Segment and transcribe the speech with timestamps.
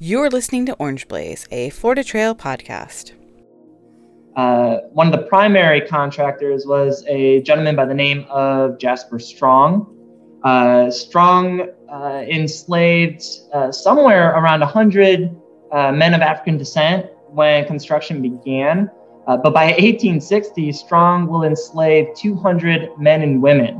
[0.00, 3.14] You're listening to Orange Blaze, a Florida Trail podcast.
[4.36, 9.92] Uh, one of the primary contractors was a gentleman by the name of Jasper Strong.
[10.44, 15.36] Uh, Strong uh, enslaved uh, somewhere around 100
[15.72, 18.88] uh, men of African descent when construction began.
[19.26, 23.74] Uh, but by 1860, Strong will enslave 200 men and women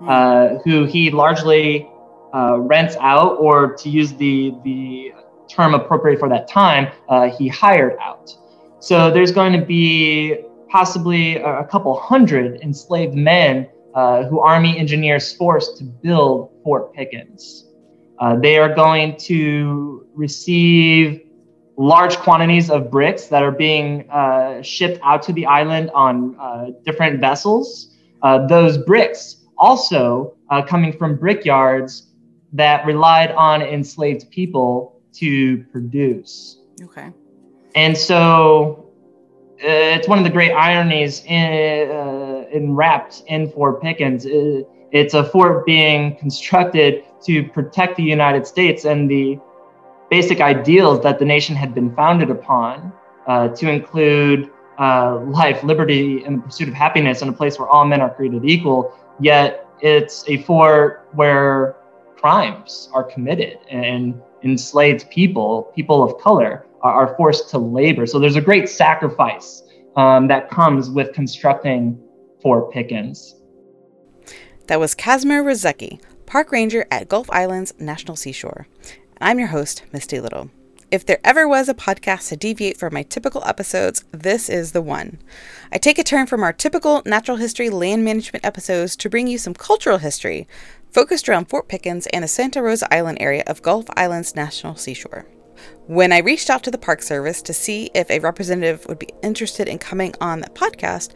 [0.00, 0.56] hmm.
[0.64, 1.88] who he largely
[2.34, 5.12] rents out, or to use the, the
[5.50, 8.32] term appropriate for that time, uh, he hired out.
[8.80, 10.38] So there's going to be
[10.70, 17.66] possibly a couple hundred enslaved men uh, who Army engineers forced to build Fort Pickens.
[18.20, 21.22] Uh, they are going to receive
[21.76, 26.66] large quantities of bricks that are being uh, shipped out to the island on uh,
[26.84, 27.96] different vessels.
[28.22, 32.12] Uh, those bricks also coming from brickyards
[32.52, 36.58] that relied on enslaved people to produce.
[36.82, 37.12] Okay.
[37.74, 38.90] And so
[39.62, 44.26] uh, it's one of the great ironies in, uh, in wrapped in Fort Pickens.
[44.26, 49.38] Uh, it's a fort being constructed to protect the United States and the
[50.10, 52.92] basic ideals that the nation had been founded upon,
[53.26, 57.68] uh, to include uh, life, liberty, and the pursuit of happiness in a place where
[57.68, 58.92] all men are created equal.
[59.20, 61.76] Yet it's a fort where
[62.16, 68.06] crimes are committed and enslaved people, people of color, are, are forced to labor.
[68.06, 69.62] So there's a great sacrifice
[69.96, 72.00] um, that comes with constructing
[72.42, 73.36] Fort Pickens.
[74.68, 78.68] That was Casimir Rozecki, park ranger at Gulf Islands National Seashore.
[79.20, 80.50] I'm your host, Misty Little.
[80.90, 84.82] If there ever was a podcast to deviate from my typical episodes, this is the
[84.82, 85.18] one.
[85.70, 89.38] I take a turn from our typical natural history land management episodes to bring you
[89.38, 90.48] some cultural history,
[90.92, 95.26] focused around Fort Pickens and the Santa Rosa Island area of Gulf Islands National Seashore.
[95.86, 99.10] When I reached out to the Park Service to see if a representative would be
[99.22, 101.10] interested in coming on the podcast,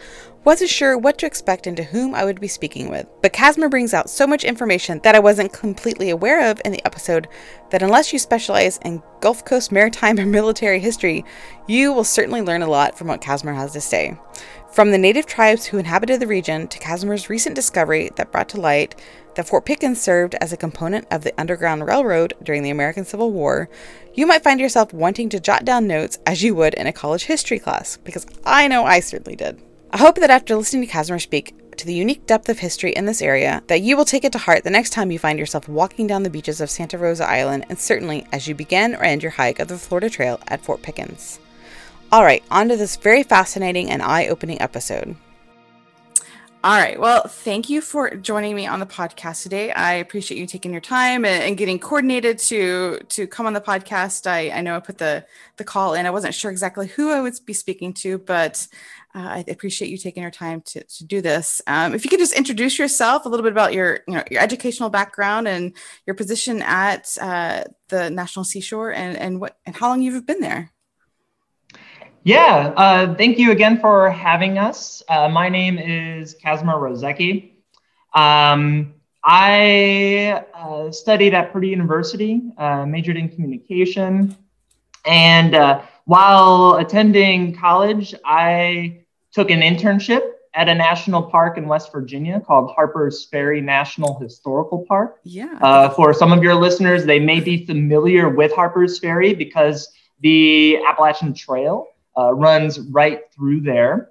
[0.45, 3.07] wasn't sure what to expect and to whom I would be speaking with.
[3.23, 6.85] But Casimir brings out so much information that I wasn't completely aware of in the
[6.85, 7.29] episode
[7.71, 11.25] that unless you specialize in Gulf Coast maritime and military history,
[11.67, 14.19] you will certainly learn a lot from what Casimir has to say.
[14.73, 18.61] From the native tribes who inhabited the region to Casimir's recent discovery that brought to
[18.61, 19.01] light
[19.35, 23.33] that Fort Pickens served as a component of the Underground Railroad during the American Civil
[23.33, 23.69] War,
[24.15, 27.25] you might find yourself wanting to jot down notes as you would in a college
[27.25, 29.61] history class, because I know I certainly did.
[29.91, 33.07] I hope that after listening to Casimir speak to the unique depth of history in
[33.07, 35.69] this area, that you will take it to heart the next time you find yourself
[35.69, 39.23] walking down the beaches of Santa Rosa Island, and certainly as you begin or end
[39.23, 41.39] your hike of the Florida Trail at Fort Pickens.
[42.13, 45.17] All right, on to this very fascinating and eye opening episode.
[46.65, 46.99] All right.
[46.99, 49.71] Well, thank you for joining me on the podcast today.
[49.71, 53.61] I appreciate you taking your time and, and, getting coordinated to to come on the
[53.61, 54.27] podcast.
[54.27, 55.27] I, I know I put the
[55.59, 56.07] the call in.
[56.07, 58.67] I wasn't sure exactly who I would be speaking to, but
[59.15, 61.61] uh, I appreciate you taking your time to, to do this.
[61.67, 64.41] Um, if you could just introduce yourself a little bit about your you know your
[64.41, 65.77] educational background and
[66.07, 70.41] your position at uh, the National Seashore and and what and how long you've been
[70.41, 70.71] there.
[72.25, 75.03] Yeah, uh, thank you again for having us.
[75.11, 77.51] Uh, my name is Casimir Rozecki.
[78.15, 84.35] Um, I uh, studied at Purdue University, uh, majored in communication.
[85.05, 90.23] And uh, while attending college, I took an internship
[90.55, 95.21] at a national park in West Virginia called Harper's Ferry National Historical Park.
[95.25, 95.59] Yeah.
[95.61, 100.79] Uh, for some of your listeners, they may be familiar with Harper's Ferry because the
[100.87, 101.89] Appalachian Trail
[102.19, 104.11] uh, runs right through there.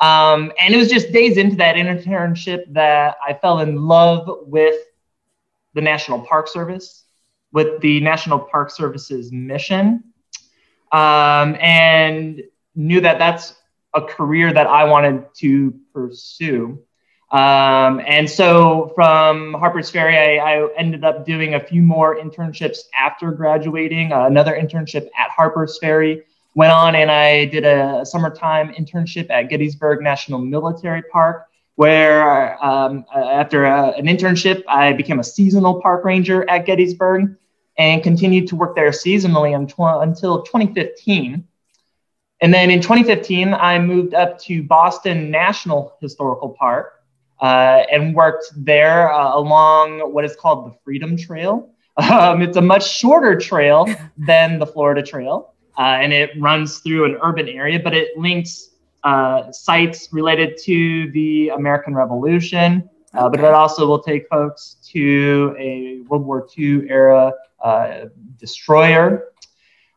[0.00, 4.74] Um, and it was just days into that internship that I fell in love with
[5.74, 7.04] the National Park Service,
[7.52, 10.04] with the National Park Service's mission,
[10.92, 12.42] um, and
[12.74, 13.54] knew that that's
[13.94, 16.82] a career that I wanted to pursue.
[17.30, 22.78] Um, and so from Harper's Ferry, I, I, ended up doing a few more internships
[22.96, 26.22] after graduating, uh, another internship at Harper's Ferry,
[26.54, 33.04] went on and I did a summertime internship at Gettysburg National Military Park, where um,
[33.14, 37.36] after a, an internship, I became a seasonal park ranger at Gettysburg
[37.76, 41.44] and continued to work there seasonally until 2015.
[42.40, 47.02] And then in 2015, I moved up to Boston National Historical Park
[47.40, 51.70] uh, and worked there uh, along what is called the Freedom Trail.
[51.96, 53.86] Um, it's a much shorter trail
[54.18, 58.70] than the Florida Trail uh, and it runs through an urban area, but it links
[59.02, 62.88] uh, sites related to the American Revolution.
[63.12, 67.32] Uh, but it also will take folks to a World War II era
[67.62, 68.06] uh,
[68.38, 69.28] destroyer.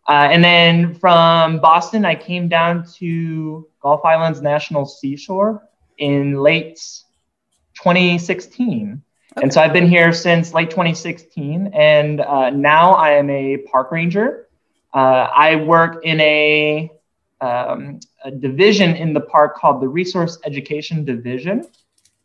[0.08, 6.80] Uh, and then from Boston, I came down to Gulf Islands National Seashore in late
[7.76, 9.02] 2016.
[9.36, 9.44] Okay.
[9.44, 11.72] And so I've been here since late 2016.
[11.74, 14.47] And uh, now I am a park ranger.
[14.98, 16.92] Uh, I work in a,
[17.40, 21.68] um, a division in the park called the Resource Education Division.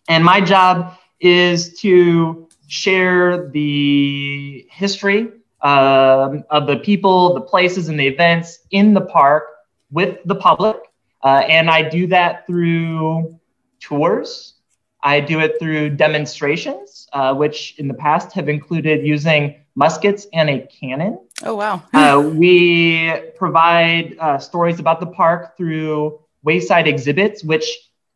[0.09, 5.29] And my job is to share the history
[5.61, 9.45] um, of the people, the places, and the events in the park
[9.91, 10.79] with the public.
[11.23, 13.39] Uh, and I do that through
[13.81, 14.55] tours.
[15.03, 20.49] I do it through demonstrations, uh, which in the past have included using muskets and
[20.49, 21.19] a cannon.
[21.45, 21.83] Oh, wow.
[21.93, 27.65] uh, we provide uh, stories about the park through wayside exhibits, which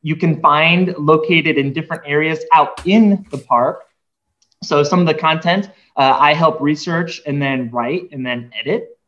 [0.02, 3.84] you can find located in different areas out in the park.
[4.62, 8.98] So some of the content uh, I help research and then write and then edit.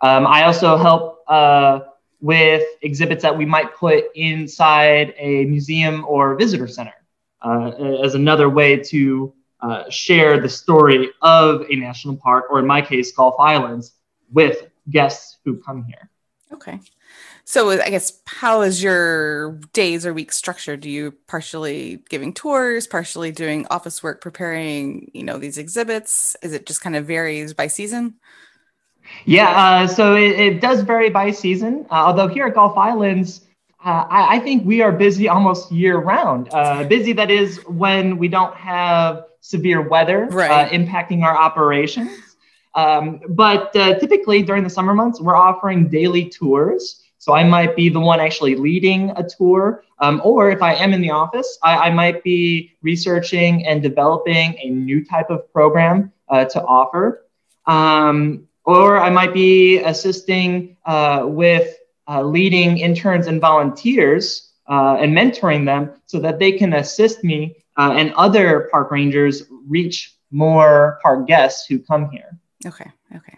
[0.00, 1.80] Um, I also help uh,
[2.20, 6.94] with exhibits that we might put inside a museum or visitor center
[7.42, 7.70] uh,
[8.02, 12.82] as another way to uh, share the story of a national park, or in my
[12.82, 13.92] case, Gulf Islands,
[14.32, 16.10] with guests who come here.
[16.52, 16.80] Okay.
[17.44, 20.80] So I guess how is your days or weeks structured?
[20.80, 26.36] Do you partially giving tours, partially doing office work, preparing, you know, these exhibits?
[26.42, 28.14] Is it just kind of varies by season?
[29.24, 31.86] Yeah, uh, so it, it, does vary by season.
[31.90, 33.40] Uh, although here at Gulf Islands,
[33.84, 36.50] uh, I, I, think we are busy almost year round.
[36.52, 42.10] Uh, busy that is when we don't have severe weather uh, impacting our operations.
[42.74, 47.02] Um, but uh, typically during the summer months, we're offering daily tours.
[47.18, 50.94] So I might be the one actually leading a tour, um, or if I am
[50.94, 56.12] in the office, I, I, might be researching and developing a new type of program
[56.30, 57.26] uh, to offer.
[57.66, 61.76] Um, or I might be assisting uh, with
[62.08, 67.56] uh, leading interns and volunteers uh, and mentoring them so that they can assist me
[67.76, 72.38] uh, and other park rangers reach more park guests who come here.
[72.64, 72.90] Okay.
[73.14, 73.36] Okay.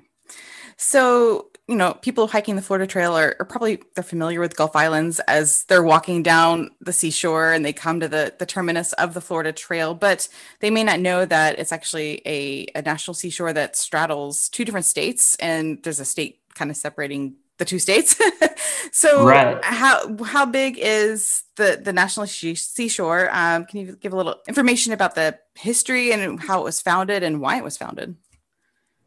[0.76, 4.74] So you know, people hiking the Florida Trail are, are, probably they're familiar with Gulf
[4.74, 9.14] Islands as they're walking down the seashore and they come to the the terminus of
[9.14, 10.28] the Florida Trail, but
[10.60, 14.86] they may not know that it's actually a, a national seashore that straddles two different
[14.86, 18.20] states, and there's a state kind of separating the two states.
[18.92, 19.62] so, right.
[19.64, 23.28] how how big is the the national seashore?
[23.32, 27.22] Um, can you give a little information about the history and how it was founded
[27.22, 28.16] and why it was founded?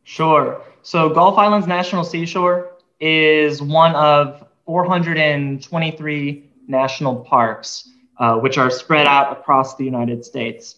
[0.03, 0.62] Sure.
[0.83, 7.89] So Gulf Islands National Seashore is one of 423 national parks,
[8.19, 10.77] uh, which are spread out across the United States.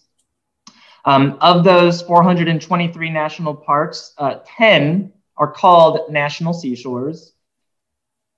[1.04, 7.32] Um, of those 423 national parks, uh, 10 are called national seashores,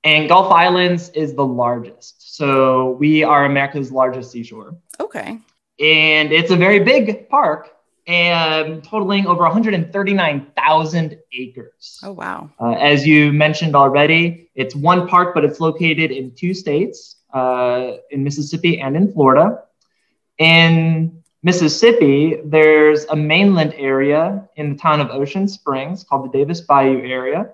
[0.04, 2.36] and Gulf Islands is the largest.
[2.36, 4.76] So we are America's largest seashore.
[4.98, 5.38] Okay.
[5.78, 7.70] And it's a very big park
[8.06, 12.00] and totaling over 139,000 acres.
[12.02, 12.50] Oh, wow.
[12.58, 17.92] Uh, as you mentioned already, it's one park, but it's located in two states, uh,
[18.10, 19.62] in Mississippi and in Florida.
[20.38, 26.60] In Mississippi, there's a mainland area in the town of Ocean Springs called the Davis
[26.62, 27.52] Bayou area.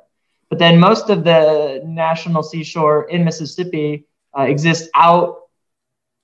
[0.49, 5.43] But then most of the national seashore in Mississippi uh, exists out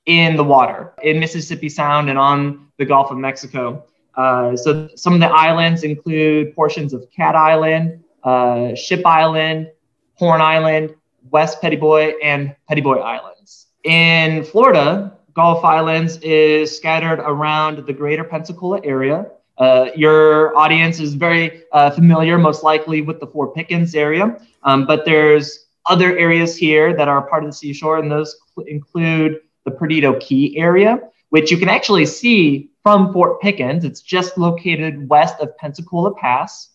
[0.06, 3.84] in the water, in Mississippi Sound and on the Gulf of Mexico.
[4.14, 9.70] Uh, so some of the islands include portions of Cat Island, uh, Ship Island,
[10.14, 10.94] Horn Island,
[11.30, 13.68] West Petit Bois, and Petit Bois Islands.
[13.84, 19.26] In Florida, Gulf Islands is scattered around the greater Pensacola area.
[19.58, 24.86] Uh, your audience is very uh, familiar, most likely, with the Fort Pickens area, um,
[24.86, 29.70] but there's other areas here that are part of the seashore, and those include the
[29.70, 33.84] Perdido Key area, which you can actually see from Fort Pickens.
[33.84, 36.70] It's just located west of Pensacola Pass.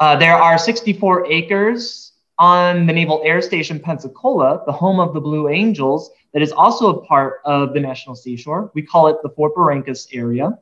[0.00, 5.20] Uh, there are 64 acres on the Naval Air Station Pensacola, the home of the
[5.20, 8.70] Blue Angels, that is also a part of the National Seashore.
[8.74, 10.58] We call it the Fort Barrancas area.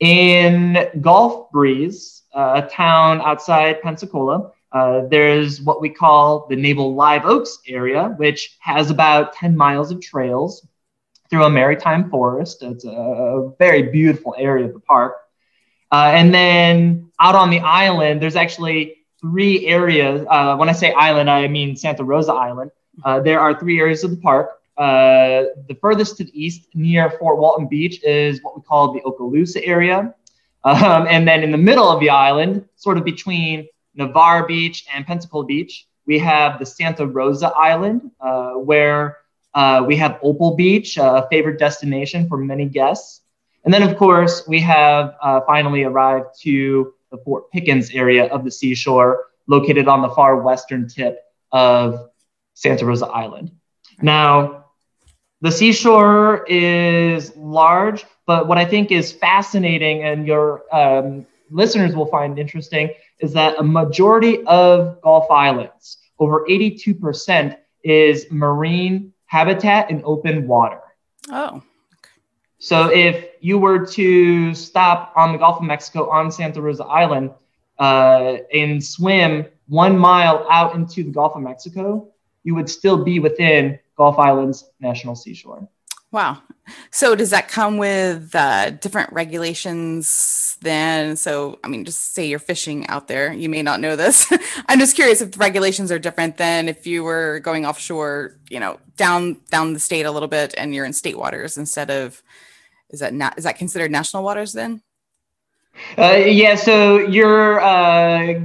[0.00, 6.94] In Gulf Breeze, uh, a town outside Pensacola, uh, there's what we call the Naval
[6.94, 10.66] Live Oaks area, which has about 10 miles of trails
[11.30, 12.62] through a maritime forest.
[12.62, 15.16] It's a, very beautiful area of the park.
[15.90, 20.26] Uh, and then out on the island, there's actually three areas.
[20.28, 22.70] Uh, when I say island, I mean Santa Rosa Island.
[23.04, 24.60] Uh, there are three areas of the park.
[24.76, 29.00] Uh, the furthest to the east, near Fort Walton Beach, is what we call the
[29.00, 30.14] Okaloosa area.
[30.64, 35.06] Um, and then in the middle of the island, sort of between Navarre Beach and
[35.06, 35.86] Pensacola Beach.
[36.06, 39.18] We have the Santa Rosa Island, uh, where
[39.54, 43.22] uh, we have Opal Beach, a favorite destination for many guests.
[43.64, 48.44] And then, of course, we have uh, finally arrived to the Fort Pickens area of
[48.44, 52.10] the seashore, located on the far western tip of
[52.54, 53.50] Santa Rosa Island.
[54.02, 54.65] Now,
[55.40, 62.06] the seashore is large, but what I think is fascinating and your um, listeners will
[62.06, 62.90] find interesting
[63.20, 70.80] is that a majority of Gulf Islands, over 82%, is marine habitat in open water.
[71.30, 71.62] Oh.
[72.58, 77.30] So if you were to stop on the Gulf of Mexico on Santa Rosa Island
[77.78, 82.08] uh, and swim one mile out into the Gulf of Mexico,
[82.44, 85.68] you would still be within Gulf Islands National Seashore.
[86.12, 86.38] Wow.
[86.90, 91.16] So does that come with uh, different regulations then?
[91.16, 93.32] So, I mean, just say you're fishing out there.
[93.32, 94.32] You may not know this.
[94.68, 98.60] I'm just curious if the regulations are different than if you were going offshore, you
[98.60, 102.22] know, down down the state a little bit and you're in state waters instead of
[102.88, 104.82] is that not is that considered national waters then?
[105.98, 108.40] Uh, yeah, so you're uh,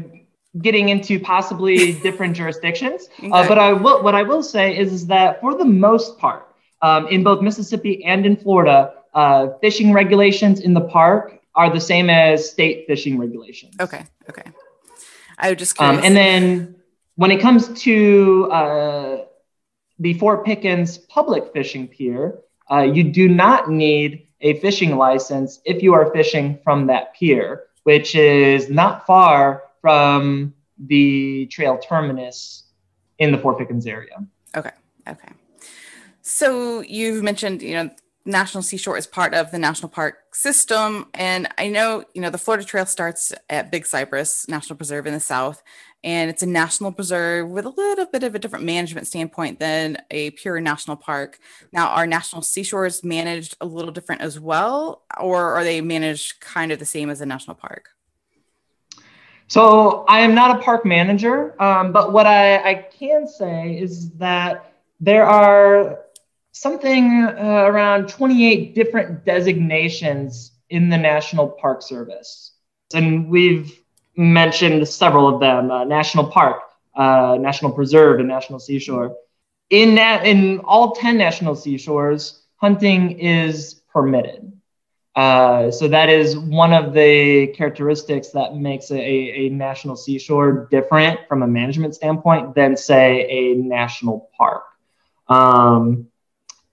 [0.60, 3.10] getting into possibly different jurisdictions.
[3.22, 3.31] Uh, okay.
[3.31, 6.48] Uh, but I will, what I will say is, is that for the most part,
[6.81, 11.79] um, in both Mississippi and in Florida, uh, fishing regulations in the park are the
[11.79, 13.75] same as state fishing regulations.
[13.79, 14.05] Okay.
[14.29, 14.43] Okay.
[15.38, 16.75] I would just um, and then
[17.15, 19.25] when it comes to uh,
[20.00, 22.39] the Fort Pickens public fishing pier,
[22.72, 27.65] uh, you do not need a fishing license if you are fishing from that pier,
[27.84, 32.63] which is not far from the trail terminus
[33.19, 34.15] in the Fort Pickens area.
[34.55, 34.71] Okay.
[35.07, 35.29] Okay.
[36.21, 37.89] So you've mentioned, you know,
[38.23, 41.07] National Seashore is part of the national park system.
[41.15, 45.13] And I know, you know, the Florida Trail starts at Big Cypress National Preserve in
[45.13, 45.63] the south,
[46.03, 49.97] and it's a national preserve with a little bit of a different management standpoint than
[50.11, 51.39] a pure national park.
[51.71, 56.71] Now, are national seashores managed a little different as well, or are they managed kind
[56.71, 57.89] of the same as a national park?
[59.51, 64.12] So I am not a park manager, um, but what I, I, can say is
[64.12, 66.05] that there are
[66.53, 72.53] something uh, around 28 different designations in the National Park Service.
[72.93, 73.77] And we've
[74.15, 76.62] mentioned several of them uh, National Park,
[76.96, 79.17] uh, National Preserve, and National Seashore.
[79.70, 84.53] In, in all 10 national seashores, hunting is permitted.
[85.15, 91.20] Uh, so that is one of the characteristics that makes a, a, national seashore different
[91.27, 94.63] from a management standpoint than, say, a national park.
[95.27, 96.08] Um,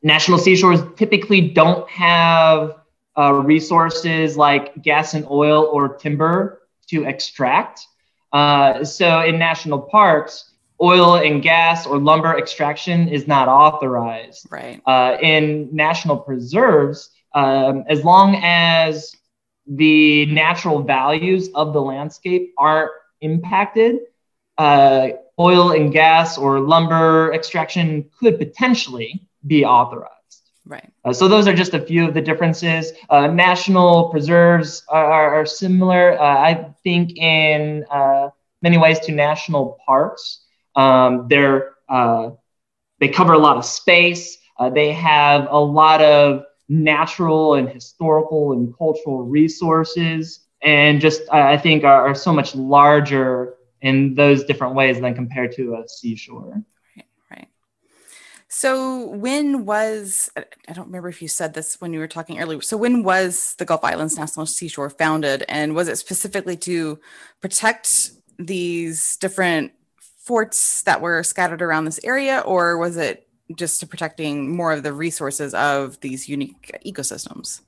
[0.02, 2.76] national seashores typically don't have
[3.18, 7.84] uh, resources like gas and oil or timber to extract.
[8.32, 14.46] Uh, so in national parks, oil and gas or lumber extraction is not authorized.
[14.50, 14.80] Right.
[14.86, 19.14] Uh, in national preserves, um, as long as
[19.66, 23.98] the natural values of the landscape aren't impacted,
[24.56, 25.08] uh,
[25.38, 30.14] oil and gas or lumber extraction could potentially be authorized.
[30.66, 30.90] Right.
[31.04, 32.92] Uh, so those are just a few of the differences.
[33.08, 38.30] Uh, national preserves are, are similar, uh, I think, in uh,
[38.62, 40.44] many ways to national parks.
[40.76, 42.30] Um, they're uh,
[43.00, 44.38] they cover a lot of space.
[44.72, 50.40] they have a lot of natural and historical and cultural resources.
[50.62, 55.52] And just i think are, are, so much larger in those different ways than compared
[55.52, 56.64] to a seashore.
[56.96, 57.48] Right, right.
[58.48, 62.60] So when was i don't remember if you said this when you were talking earlier.
[62.60, 65.44] So when was the gulf islands national seashore founded?
[65.48, 66.98] And was it specifically to
[67.40, 73.86] protect these different forts that were scattered around this area or was it just to
[73.86, 77.60] protecting more of the resources of these unique ecosystems.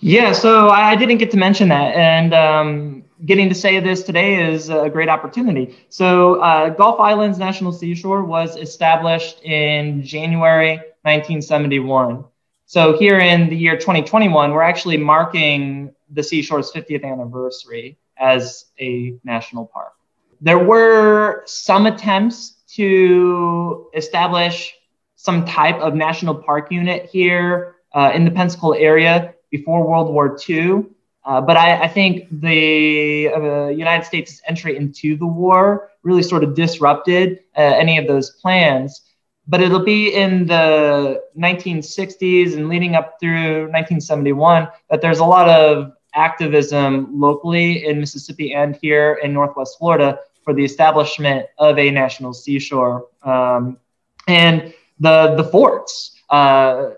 [0.00, 4.52] Yeah, so I didn't get to mention that, and um, getting to say this today
[4.52, 5.76] is a great opportunity.
[5.88, 12.24] So, uh, Gulf Islands National Seashore was established in January 1971.
[12.66, 19.14] So, here in the year 2021, we're actually marking the seashore's 50th anniversary as a
[19.24, 19.92] national park.
[20.40, 24.74] There were some attempts to establish
[25.16, 30.36] some type of national park unit here uh, in the Pensacola area before World War
[30.48, 30.86] II.
[31.24, 36.42] Uh, but I, I, think the uh, United States' entry into the war really sort
[36.42, 39.02] of disrupted uh, any of those plans.
[39.46, 45.48] But it'll be in the 1960s and leading up through 1971 that there's a lot
[45.48, 51.90] of activism locally in Mississippi and here in Northwest Florida for the establishment of a
[51.90, 53.06] national seashore.
[53.22, 53.78] Um,
[54.26, 56.90] and the, the forts, uh,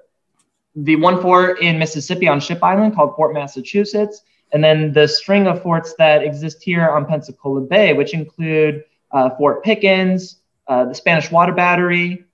[0.76, 4.22] the one fort in Mississippi on Ship Island called Fort Massachusetts,
[4.52, 9.30] and then the string of forts that exist here on Pensacola Bay, which include uh,
[9.36, 12.24] Fort Pickens, uh, the Spanish Water Battery,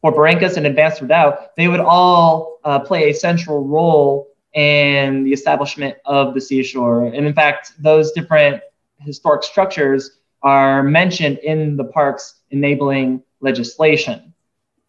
[0.00, 5.32] Fort Barrancas, and Advanced Redoubt, they would all uh, play a central role in the
[5.32, 7.06] establishment of the seashore.
[7.06, 8.62] And in fact, those different
[8.98, 14.32] historic structures are mentioned in the park's enabling legislation.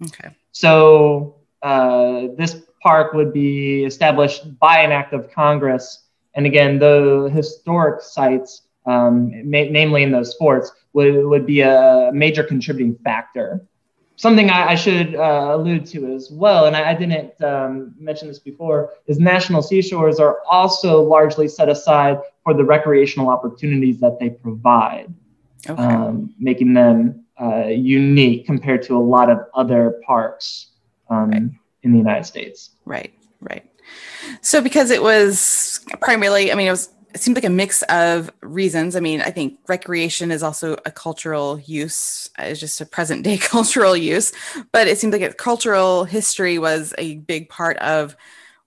[0.05, 0.29] Okay.
[0.51, 6.05] So uh, this park would be established by an act of Congress.
[6.33, 12.11] And again, the historic sites, um, ma- namely in those forts, would, would be a
[12.13, 13.65] major contributing factor.
[14.15, 18.27] Something I, I should uh, allude to as well, and I, I didn't um, mention
[18.27, 24.19] this before, is national seashores are also largely set aside for the recreational opportunities that
[24.19, 25.11] they provide,
[25.69, 25.81] okay.
[25.81, 30.67] um, making them uh, unique compared to a lot of other parks
[31.09, 31.43] um, right.
[31.83, 32.71] in the United States.
[32.85, 33.65] Right, right.
[34.41, 38.31] So, because it was primarily, I mean, it was it seemed like a mix of
[38.41, 38.95] reasons.
[38.95, 43.37] I mean, I think recreation is also a cultural use, it's just a present day
[43.41, 44.31] cultural use,
[44.71, 48.15] but it seemed like a cultural history was a big part of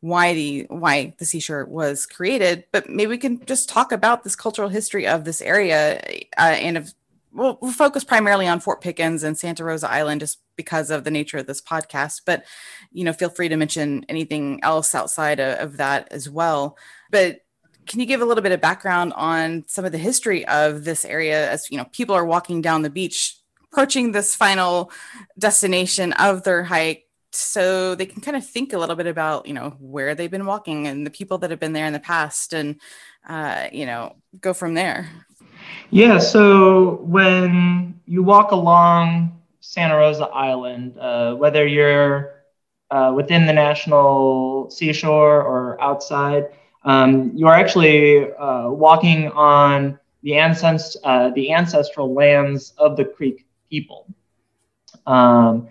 [0.05, 2.65] why the why the seashore was created.
[2.73, 5.99] But maybe we can just talk about this cultural history of this area
[6.37, 6.93] uh, and of
[7.33, 11.11] we'll, we'll focus primarily on Fort Pickens and Santa Rosa Island just because of the
[11.11, 12.21] nature of this podcast.
[12.27, 12.45] But
[12.93, 16.77] you know, feel free to mention anything else outside of, of that as well.
[17.11, 17.41] But
[17.87, 21.07] can you give a little bit of background on some of the history of this
[21.07, 23.39] area as you know people are walking down the beach
[23.73, 24.91] approaching this final
[25.39, 27.04] destination of their hike
[27.37, 30.47] so they can kind of think a little bit about you know where they've been
[30.47, 32.81] walking and the people that have been there in the past and
[33.29, 35.09] uh, you know go from there
[35.91, 42.43] yeah so when you walk along santa rosa island uh, whether you're
[42.91, 46.49] uh, within the national seashore or outside
[46.85, 53.05] um, you are actually uh, walking on the, ancest- uh, the ancestral lands of the
[53.05, 54.07] Creek people.
[55.07, 55.69] Um,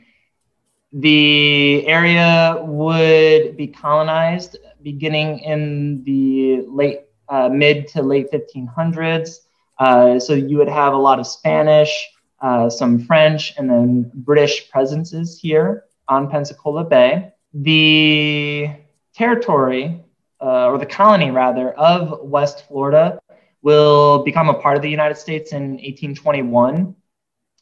[0.93, 9.39] the area would be colonized beginning in the late, uh, mid to late 1500s.
[9.79, 12.09] Uh, so you would have a lot of Spanish,
[12.41, 17.33] uh, some French, and then British presences here on Pensacola Bay.
[17.53, 18.69] The
[19.15, 20.03] territory
[20.43, 23.19] uh, or the colony rather, of West Florida
[23.61, 26.95] will become a part of the United States in 1821.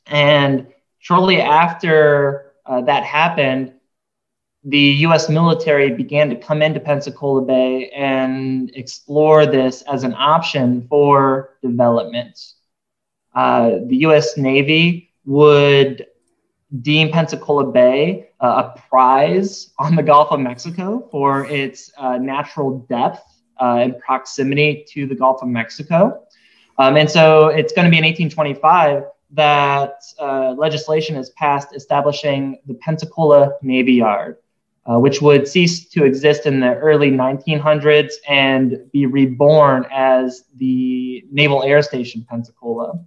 [0.07, 0.67] And
[0.97, 3.74] shortly after uh, that happened,
[4.63, 10.88] the US military began to come into Pensacola Bay and explore this as an option
[10.88, 12.39] for development.
[13.34, 16.06] Uh, the US Navy would
[16.82, 22.80] deem Pensacola Bay uh, a prize on the Gulf of Mexico for its uh, natural
[22.89, 23.24] depth
[23.60, 26.24] uh, and proximity to the Gulf of Mexico.
[26.78, 32.59] Um, and so it's going to be in 1825 that uh, legislation is passed establishing
[32.65, 34.37] the Pensacola Navy Yard,
[34.85, 41.25] uh, which would cease to exist in the early 1900s and be reborn as the
[41.31, 42.99] Naval Air Station Pensacola.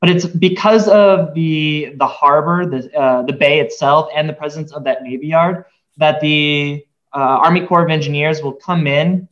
[0.00, 4.72] But it's because of the the harbor, the uh, the bay itself, and the presence
[4.72, 5.64] of that navy yard
[5.96, 9.28] that the uh, Army Corps of Engineers will come in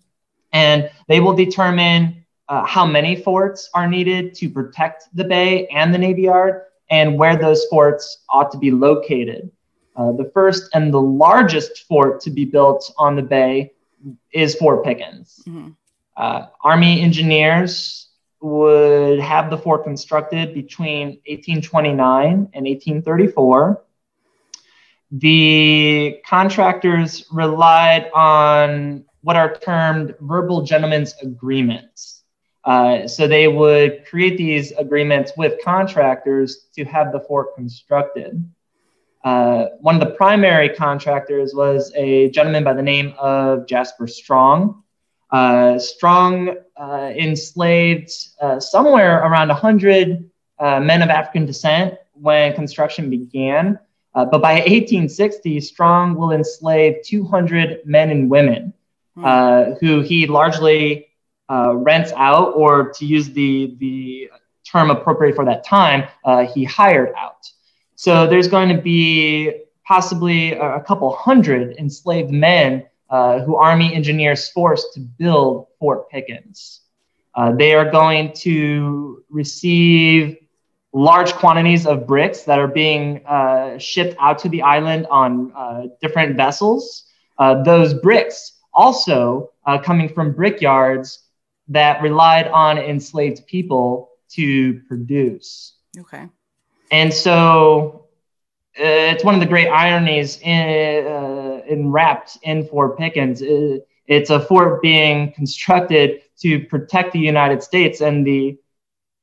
[0.53, 5.93] and they will determine uh, how many forts are needed to protect the bay and
[5.93, 9.51] the navy yard, and where those forts ought to be located.
[9.97, 13.73] Uh, the first and the largest fort to be built on the bay
[14.33, 15.43] is Fort Pickens.
[15.47, 15.71] Mm-hmm.
[16.17, 18.09] Uh, Army engineers
[18.41, 23.83] would have the fort constructed between 1829 and 1834.
[25.13, 32.23] The contractors relied on what are termed verbal gentlemen's agreements.
[32.67, 38.45] Uh, so they would create these agreements with contractors to have the fort constructed.
[39.25, 44.83] Uh, one of the primary contractors was a gentleman by the name of Jasper Strong,
[45.31, 53.11] uh, Strong uh, enslaved uh, somewhere around 100 uh, men of African descent when construction
[53.11, 53.79] began.
[54.15, 58.73] Uh, but by 1860, Strong will enslave 200 men and women
[59.15, 59.73] hmm.
[59.81, 61.06] who he largely
[61.51, 64.31] rents out, or to use the, the
[64.65, 66.09] term appropriate for that time,
[66.55, 67.51] he hired out.
[67.95, 74.49] So there's going to be possibly a couple hundred enslaved men uh, who Army engineers
[74.49, 76.81] forced to build Fort Pickens.
[77.37, 80.39] Uh, they are going to receive
[80.93, 85.87] large quantities of bricks that are being uh, shipped out to the island on uh,
[86.01, 87.05] different vessels.
[87.39, 91.26] Uh, those bricks also uh, coming from brickyards
[91.69, 95.75] that relied on enslaved people to produce.
[95.99, 96.29] Okay.
[96.91, 98.07] And so
[98.79, 103.43] uh, it's one of the great ironies in, uh, in wrapped in Fort Pickens.
[104.07, 108.59] It's a fort being constructed to protect the United States and the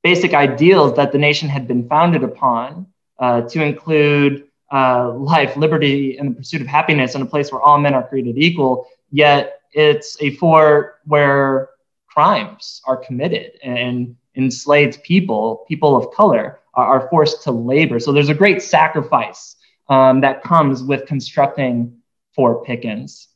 [0.02, 2.88] basic ideals that the nation had been founded upon,
[3.20, 7.62] uh, to include uh, life, liberty, and the pursuit of happiness in a place where
[7.62, 8.88] all men are created equal.
[9.12, 11.70] Yet it's a fort where
[12.14, 18.00] crimes are committed and enslaved people, people of color, are, are forced to labor.
[18.00, 19.56] So there's a great sacrifice
[19.90, 21.98] um, that comes with constructing
[22.36, 23.30] Fort Pickens.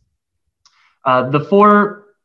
[1.03, 2.15] Uh, the fort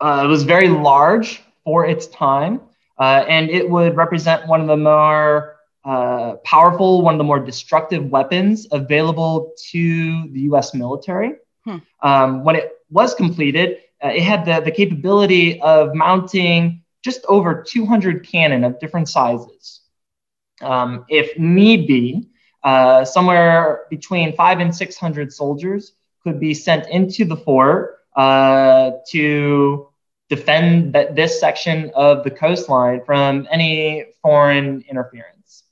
[0.00, 2.60] uh, was very large for its time,
[2.98, 7.40] uh, and it would represent one of the more uh, powerful, one of the more
[7.40, 11.34] destructive weapons available to the US military.
[11.64, 11.78] Hmm.
[12.02, 17.62] Um, when it was completed, uh, it had the, the capability of mounting just over
[17.66, 19.80] 200 cannon of different sizes.
[20.60, 22.28] Um, if need be,
[22.62, 29.88] uh, somewhere between five and 600 soldiers could be sent into the fort uh, to
[30.28, 35.64] defend th- this section of the coastline from any foreign interference.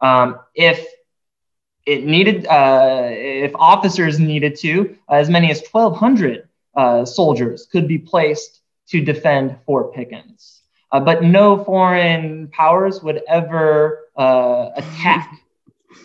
[0.00, 0.86] Um, if
[1.84, 7.98] it needed, uh, if officers needed to, as many as 1,200 uh, soldiers could be
[7.98, 10.62] placed to defend Fort Pickens.
[10.90, 15.42] Uh, but no foreign powers would ever uh, attack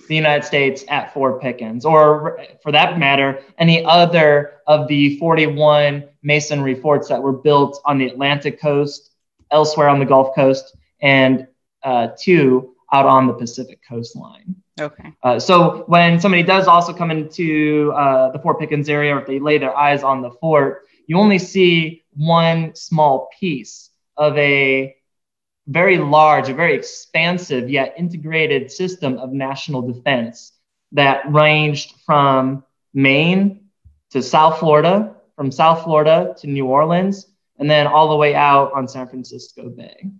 [0.07, 6.03] the United States at Fort Pickens, or for that matter, any other of the 41
[6.21, 9.11] masonry forts that were built on the Atlantic coast,
[9.51, 11.47] elsewhere on the Gulf Coast, and
[11.83, 14.55] uh, two out on the Pacific coastline.
[14.79, 15.11] Okay.
[15.23, 19.27] Uh, so when somebody does also come into uh, the Fort Pickens area, or if
[19.27, 24.95] they lay their eyes on the fort, you only see one small piece of a
[25.67, 30.53] very large, a very expansive yet integrated system of national defense
[30.91, 33.69] that ranged from Maine
[34.11, 37.27] to South Florida, from South Florida to New Orleans,
[37.57, 40.11] and then all the way out on San Francisco Bay.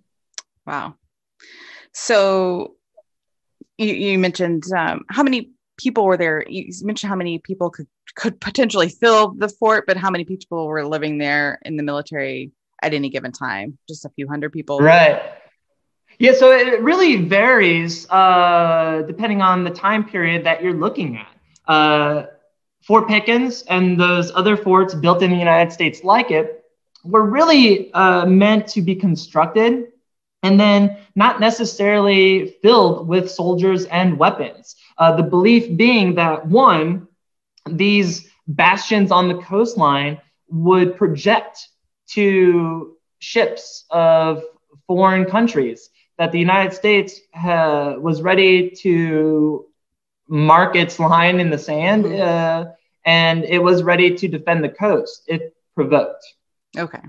[0.66, 0.96] Wow.
[1.94, 2.74] So
[3.78, 6.44] you, you mentioned um, how many people were there?
[6.48, 10.66] You mentioned how many people could could potentially fill the fort, but how many people
[10.66, 12.52] were living there in the military
[12.82, 13.78] at any given time?
[13.88, 14.78] Just a few hundred people.
[14.78, 15.20] Right.
[16.18, 21.26] Yeah, so it really varies uh, depending on the time period that you're looking at.
[21.66, 22.26] Uh,
[22.82, 26.64] Fort Pickens and those other forts built in the United States like it
[27.02, 29.88] were really uh, meant to be constructed
[30.44, 34.76] and then not necessarily filled with soldiers and weapons.
[34.98, 37.08] Uh, the belief being that one,
[37.68, 41.68] these bastions on the coastline would project
[42.10, 44.42] to ships of
[44.86, 49.66] foreign countries that the United States uh, was ready to
[50.28, 52.22] mark its line in the sand mm-hmm.
[52.22, 52.70] uh,
[53.04, 55.42] and it was ready to defend the coast if
[55.74, 56.24] provoked.
[56.76, 57.00] Okay.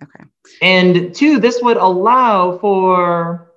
[0.00, 0.24] Okay.
[0.60, 3.52] And two, this would allow for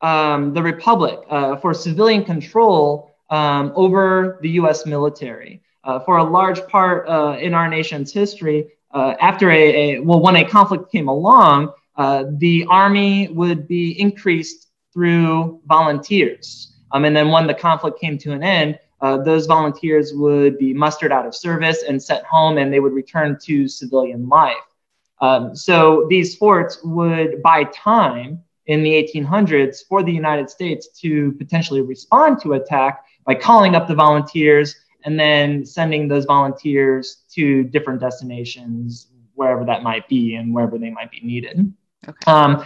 [0.00, 5.62] um, the Republic, uh, for civilian control um, over the US military.
[5.82, 10.20] Uh, for a large part uh, in our nation's history, uh, after a, a, well,
[10.20, 16.72] when a conflict came along, uh, the army would be increased through volunteers.
[16.92, 20.72] Um, and then when the conflict came to an end, uh, those volunteers would be
[20.72, 24.56] mustered out of service and sent home, and they would return to civilian life.
[25.20, 31.32] Um, so these forts would buy time in the 1800s for the United States to
[31.32, 34.74] potentially respond to attack by calling up the volunteers
[35.04, 40.90] and then sending those volunteers to different destinations, wherever that might be and wherever they
[40.90, 41.72] might be needed.
[42.08, 42.30] Okay.
[42.30, 42.64] Um,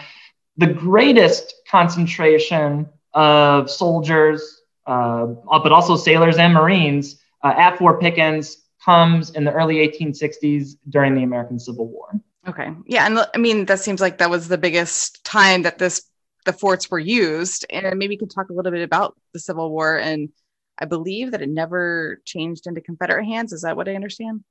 [0.56, 8.64] the greatest concentration of soldiers, uh, but also sailors and Marines uh, at Fort Pickens
[8.84, 12.20] comes in the early 1860s during the American Civil War.
[12.48, 12.70] Okay.
[12.87, 13.06] Yeah.
[13.06, 16.02] And I mean, that seems like that was the biggest time that this
[16.44, 17.66] the forts were used.
[17.68, 19.98] And maybe you could talk a little bit about the Civil War.
[19.98, 20.30] And
[20.78, 23.52] I believe that it never changed into Confederate hands.
[23.52, 24.44] Is that what I understand?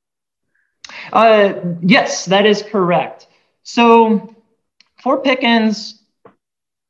[1.12, 3.28] Uh, yes, that is correct.
[3.64, 4.36] So
[5.02, 6.04] Fort Pickens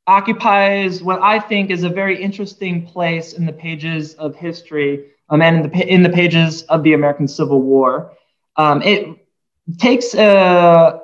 [0.06, 5.40] occupies what I think is a very interesting place in the pages of history um,
[5.40, 8.12] and in the, in the pages of the American Civil War.
[8.56, 9.27] um, it
[9.76, 11.00] takes a,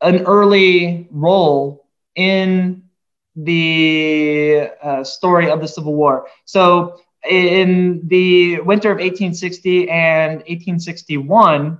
[0.00, 1.86] an early role
[2.16, 2.82] in
[3.36, 6.26] the uh, story of the Civil War.
[6.44, 11.78] So in the winter of 1860 and 1861,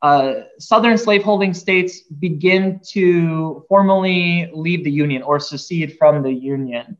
[0.00, 6.96] uh, Southern slaveholding states begin to formally leave the Union or secede from the Union.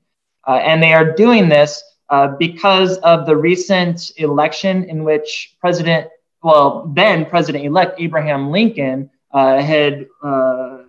[0.46, 6.08] Uh, and they are doing this uh, because of the recent election in which President,
[6.42, 10.82] well, then President elect Abraham Lincoln uh, had uh,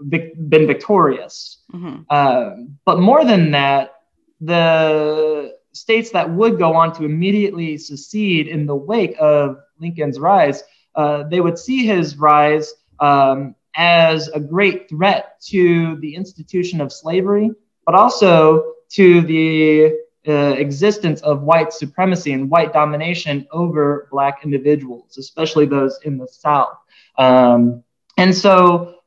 [0.00, 1.58] vic- been victorious.
[1.72, 2.02] Mm-hmm.
[2.08, 2.50] Uh,
[2.84, 3.94] but more than that,
[4.40, 10.62] the states that would go on to immediately secede in the wake of Lincoln's rise,
[10.94, 16.92] uh, they would see his rise um, as a great threat to the institution of
[16.92, 17.50] slavery,
[17.86, 25.66] but also to the existence of white supremacy and white domination over Black individuals, especially
[25.66, 26.76] those in the South.
[27.16, 27.84] Um,
[28.16, 29.00] and so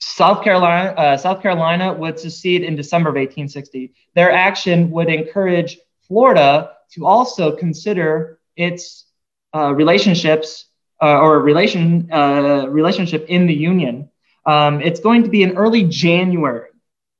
[0.00, 3.94] South Carolina, uh, South Carolina would secede in December of 1860.
[4.14, 9.06] Their action would encourage Florida to also consider its
[9.54, 10.66] uh, relationships
[11.02, 14.10] uh, or relation uh, relationship in the Union.
[14.46, 16.70] Um, it's going to be in early January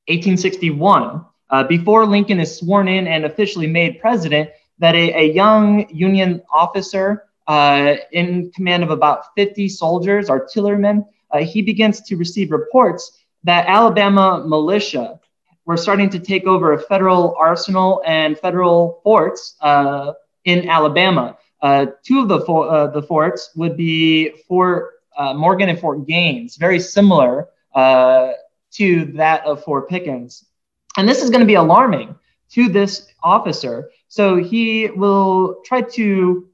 [0.08, 5.88] 1861, uh, before Lincoln is sworn in and officially made president, that a, a young
[5.88, 12.50] Union officer uh, in command of about 50 soldiers, artillerymen, uh, he begins to receive
[12.50, 15.20] reports that Alabama militia
[15.64, 20.12] were starting to take over a federal arsenal and federal forts uh,
[20.44, 21.38] in Alabama.
[21.62, 24.90] Uh, two of the, fo- uh, the forts would be Fort
[25.36, 30.46] Morgan and Fort Gaines, very similar to that of Fort Pickens.
[30.96, 32.14] And this is going to be alarming
[32.52, 33.90] to this officer.
[34.08, 36.48] So he will try to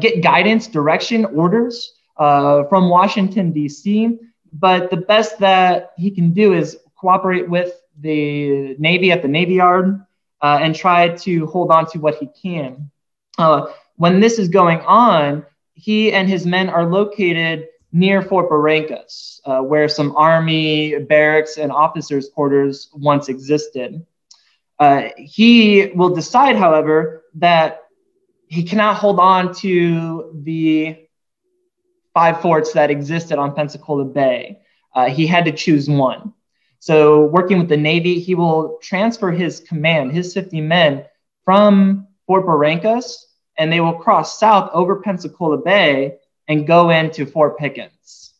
[0.00, 4.18] get guidance, direction, orders uh, from Washington, D.C.
[4.52, 9.54] But the best that he can do is cooperate with the Navy at the Navy
[9.54, 10.04] Yard
[10.42, 12.90] uh, and try to hold on to what he can.
[13.36, 19.40] Uh, when this is going on, he and his men are located near Fort Barrancas,
[19.44, 24.04] uh, where some Army barracks and officers' quarters once existed.
[24.78, 27.84] Uh, he will decide, however, that
[28.46, 31.08] he cannot hold on to the
[32.14, 34.60] five forts that existed on Pensacola Bay.
[34.94, 36.32] Uh, he had to choose one.
[36.80, 41.04] So, working with the Navy, he will transfer his command, his 50 men,
[41.44, 43.24] from Fort Barrancas,
[43.58, 48.32] and they will cross south over Pensacola Bay and go into Fort Pickens.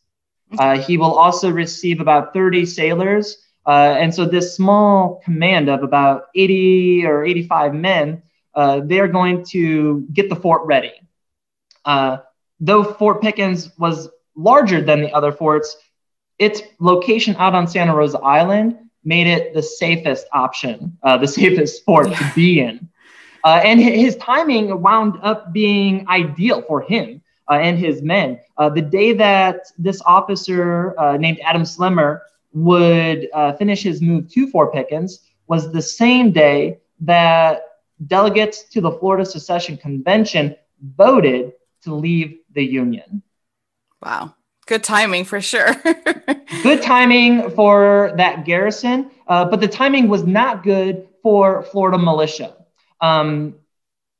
[0.57, 3.37] Uh, he will also receive about 30 sailors.
[3.67, 8.23] Uh, and so, this small command of about 80 or 85 men,
[8.55, 10.93] uh, they are going to get the fort ready.
[11.85, 12.17] Uh,
[12.59, 15.77] though Fort Pickens was larger than the other forts,
[16.39, 21.85] its location out on Santa Rosa Island made it the safest option, uh, the safest
[21.85, 22.89] fort to be in.
[23.43, 27.21] Uh, and his timing wound up being ideal for him
[27.55, 28.39] and his men.
[28.57, 32.21] Uh, the day that this officer uh, named Adam Slemmer
[32.53, 37.61] would uh, finish his move to Fort Pickens was the same day that
[38.07, 40.55] delegates to the Florida Secession Convention
[40.95, 43.21] voted to leave the union.
[44.01, 44.35] Wow.
[44.67, 45.73] Good timing for sure.
[46.63, 52.55] good timing for that garrison, uh, but the timing was not good for Florida militia.
[53.01, 53.55] Um,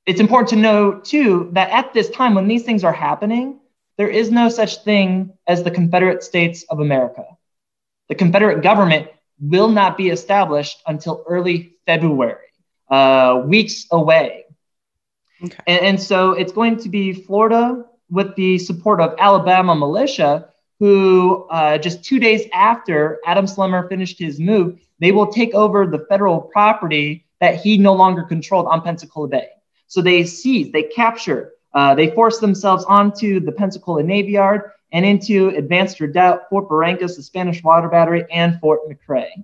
[0.05, 3.59] it's important to know too, that at this time, when these things are happening,
[3.97, 7.25] there is no such thing as the Confederate States of America.
[8.07, 9.09] The Confederate government
[9.39, 12.47] will not be established until early February,
[12.89, 14.45] uh, weeks away.
[15.43, 15.57] Okay.
[15.67, 21.45] And, and so it's going to be Florida with the support of Alabama militia, who
[21.51, 26.05] uh, just two days after Adam Slemmer finished his move, they will take over the
[26.09, 29.47] federal property that he no longer controlled on Pensacola Bay.
[29.89, 35.05] So they seize, they capture, uh, they force themselves onto the Pensacola Navy Yard and
[35.05, 39.43] into Advanced Redoubt, Fort Barrancas, the Spanish Water Battery, and Fort McRae,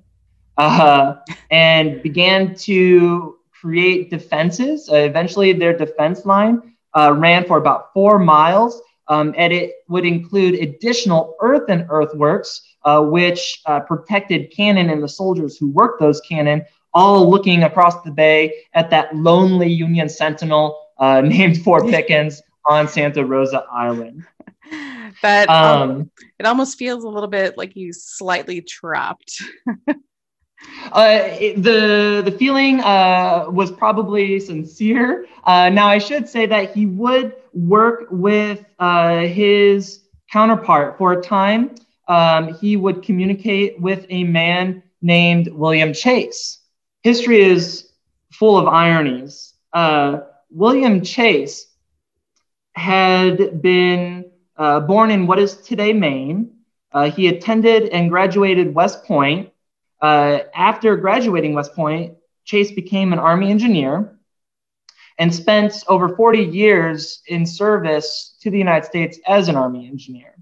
[0.57, 1.15] uh,
[1.51, 4.87] and began to create defenses.
[4.89, 10.05] Uh, eventually, their defense line uh, ran for about four miles, um, and it would
[10.05, 16.21] include additional earthen earthworks, uh, which uh, protected cannon and the soldiers who worked those
[16.21, 16.63] cannon,
[16.95, 22.87] all looking across the bay at that lonely Union sentinel uh, named Fort Pickens on
[22.87, 24.23] Santa Rosa Island.
[25.21, 29.41] But um, um, it almost feels a little bit like he's slightly trapped.
[30.91, 31.27] Uh,
[31.57, 35.27] the the feeling uh, was probably sincere.
[35.43, 41.21] Uh, now I should say that he would work with uh, his counterpart for a
[41.21, 41.75] time.
[42.07, 46.59] Um, he would communicate with a man named William Chase.
[47.05, 47.91] History is
[48.31, 49.53] full of ironies.
[49.71, 51.67] Uh, William Chase
[52.73, 56.49] had been uh, born in what is today Maine.
[57.13, 59.51] he attended and graduated West Point
[60.01, 64.17] uh, after graduating West Point, Chase became an Army engineer
[65.19, 70.33] and spent over 40 years in service to the United States as an Army engineer.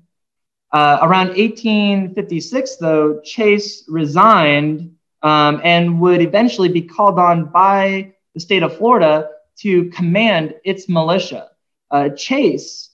[0.72, 8.40] Uh, around 1856, though, Chase resigned um, and would eventually be called on by the
[8.40, 11.50] state of Florida to command its militia.
[11.90, 12.90] Uh, Chase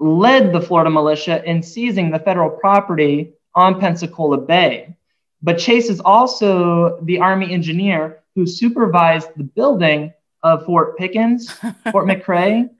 [0.00, 4.96] led the Florida militia in seizing the federal property on Pensacola Bay.
[5.42, 10.12] But Chase is also the Army engineer who supervised the building
[10.42, 11.50] of Fort Pickens,
[11.92, 12.70] Fort McRae,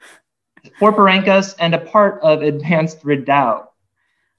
[0.79, 3.73] Fort Barrancas, and a part of Advanced Redoubt.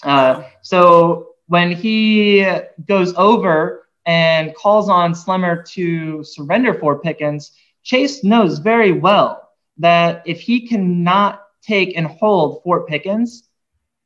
[0.04, 2.46] Uh, so when he
[2.88, 3.79] goes over
[4.10, 7.52] and calls on Slemmer to surrender Fort Pickens,
[7.84, 13.48] Chase knows very well that if he cannot take and hold Fort Pickens,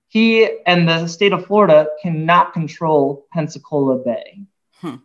[0.09, 4.41] he and the state of Florida cannot control Pensacola Bay,
[4.81, 4.95] hmm.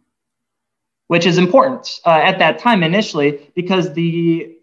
[1.06, 4.56] which is important uh, at that time initially because the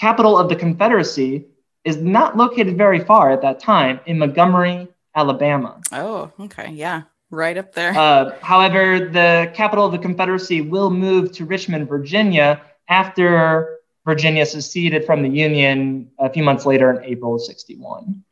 [0.00, 1.46] capital of the Confederacy
[1.84, 5.80] is not located very far at that time in Montgomery, Alabama.
[5.92, 6.72] Oh, okay.
[6.72, 7.02] Yeah.
[7.30, 7.96] Right up there.
[7.96, 15.04] Uh, however, the capital of the Confederacy will move to Richmond, Virginia after Virginia seceded
[15.04, 18.22] from the Union a few months later in April of 61.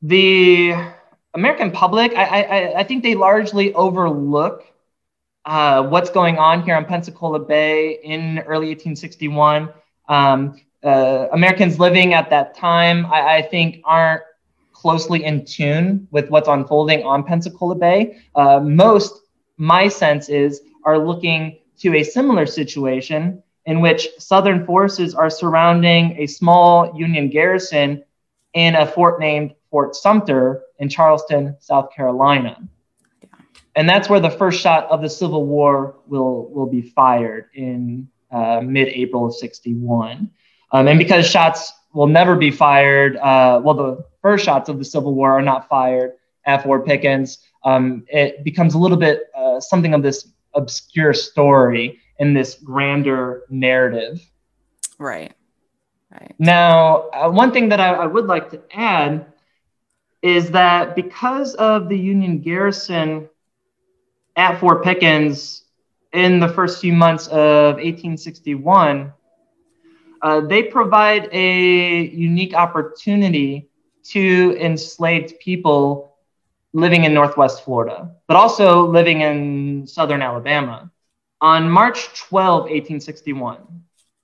[0.00, 0.74] The
[1.34, 4.64] American public, I, I, I think they largely overlook
[5.44, 9.68] uh, what's going on here on Pensacola Bay in early 1861.
[10.08, 14.22] Um, uh, Americans living at that time, I, I, think, aren't
[14.80, 18.16] closely in tune with what's unfolding on Pensacola Bay.
[18.34, 19.20] Uh, most,
[19.58, 26.16] my sense is, are looking to a similar situation in which Southern forces are surrounding
[26.18, 28.02] a small Union garrison
[28.54, 32.56] in a fort named Fort Sumter in Charleston, South Carolina.
[33.22, 33.28] Yeah.
[33.76, 38.08] And that's where the first shot of the Civil War will, will be fired in
[38.32, 40.30] uh, mid April of 61.
[40.72, 44.84] Um, and because shots will never be fired, uh, well, the first shots of the
[44.84, 46.12] Civil War are not fired
[46.44, 51.98] at Fort Pickens, um, it becomes a little bit uh, something of this obscure story
[52.18, 54.20] in this grander narrative.
[54.98, 55.32] Right.
[56.10, 56.34] Right.
[56.38, 59.26] Now, uh, one thing that I, I, would like to add
[60.22, 63.28] is that because of the Union garrison
[64.34, 65.62] at Fort Pickens
[66.12, 69.12] in the first few months of 1861,
[70.22, 73.69] uh, they provide a unique opportunity
[74.04, 76.16] to enslaved people
[76.72, 80.90] living in Northwest Florida, but also living in Southern Alabama.
[81.40, 83.58] On March 12, 1861,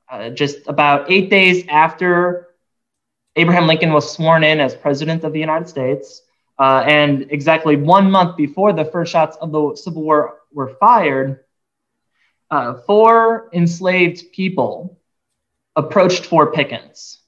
[0.08, 2.48] uh, just about eight days after
[3.36, 6.22] Abraham Lincoln was sworn in as president of the United States.
[6.58, 11.44] Uh, and exactly one month before the first shots of the Civil War were fired,
[12.50, 14.98] uh, four enslaved people
[15.74, 17.18] approached Fort Pickens.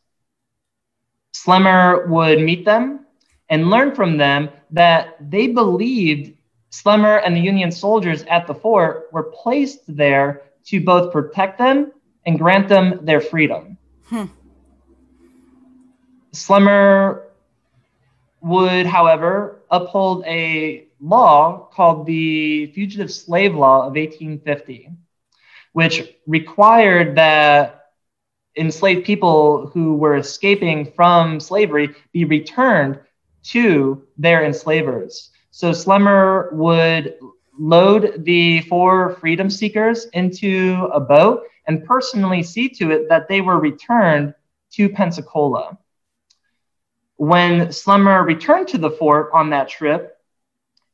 [1.45, 3.07] Slemmer would meet them
[3.49, 6.37] and learn from them that they believed
[6.71, 11.93] Slemmer and the Union soldiers at the fort were placed there to both protect them
[12.27, 13.79] and grant them their freedom.
[14.07, 14.25] Hmm.
[16.33, 17.23] Slemmer
[18.41, 24.91] would, however, uphold a law called the Fugitive Slave Law of 1850,
[25.73, 27.78] which required that
[28.59, 32.99] enslaved people who were escaping from slavery be returned
[33.45, 35.31] to their enslavers.
[35.51, 37.15] So Slemmer would
[37.59, 43.41] load the four freedom seekers into a boat and personally see to it that they
[43.41, 44.35] were returned
[44.73, 45.79] to Pensacola.
[47.17, 50.17] When Slemmer returned to the fort on that trip,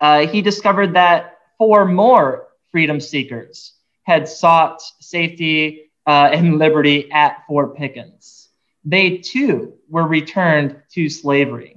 [0.01, 7.45] uh, he discovered that four more freedom seekers had sought safety uh, and liberty at
[7.47, 8.49] Fort Pickens.
[8.85, 11.77] They too were returned to slavery.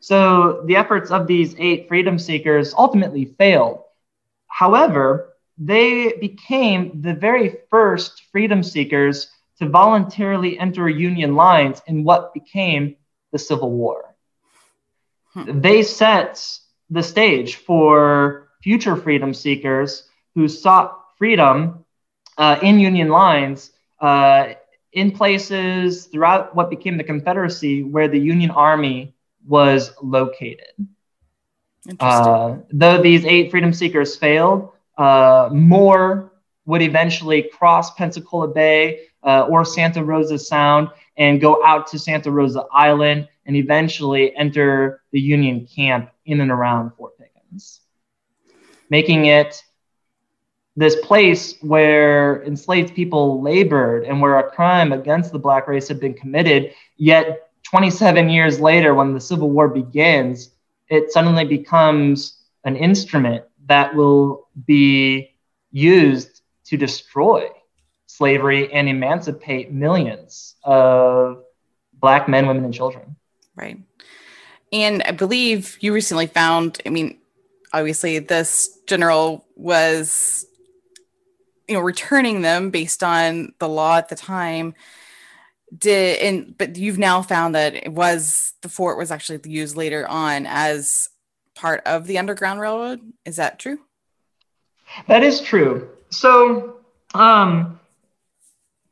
[0.00, 3.82] So the efforts of these eight freedom seekers ultimately failed.
[4.48, 12.32] However, they became the very first freedom seekers to voluntarily enter Union lines in what
[12.32, 12.96] became
[13.30, 14.16] the Civil War.
[15.34, 15.60] Hmm.
[15.60, 16.42] They set
[16.88, 21.79] the stage for future freedom seekers who sought freedom
[22.40, 24.54] uh, in Union lines uh,
[24.92, 29.14] in places throughout what became the Confederacy where the Union Army
[29.46, 30.72] was located.
[32.00, 36.32] Uh, though these eight freedom seekers failed, uh, more
[36.64, 40.88] would eventually cross Pensacola Bay uh, or Santa Rosa Sound
[41.18, 46.50] and go out to Santa Rosa Island and eventually enter the Union camp in and
[46.50, 47.80] around Fort Pickens,
[48.88, 49.62] making it
[50.76, 56.00] this place where enslaved people labored and where a crime against the black race had
[56.00, 56.72] been committed.
[56.96, 60.50] Yet, 27 years later, when the Civil War begins,
[60.88, 65.34] it suddenly becomes an instrument that will be
[65.70, 67.48] used to destroy
[68.06, 71.42] slavery and emancipate millions of
[71.94, 73.16] black men, women, and children.
[73.54, 73.78] Right.
[74.72, 77.18] And I believe you recently found, I mean,
[77.72, 80.46] obviously this general was
[81.70, 84.74] you know returning them based on the law at the time
[85.76, 90.06] did and but you've now found that it was the fort was actually used later
[90.08, 91.08] on as
[91.54, 93.00] part of the underground railroad.
[93.24, 93.78] Is that true?
[95.06, 95.88] That is true.
[96.10, 96.78] So
[97.14, 97.78] um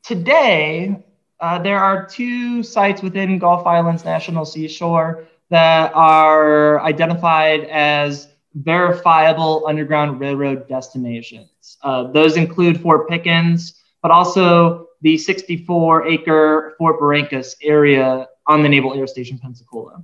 [0.03, 1.03] today
[1.41, 8.29] uh, there are two sites within gulf islands national seashore that are identified as
[8.61, 11.77] verifiable Underground Railroad destinations.
[11.81, 18.69] Uh, those include Fort Pickens, but also the 64 acre Fort Barrancas area on the
[18.69, 20.03] Naval Air Station Pensacola.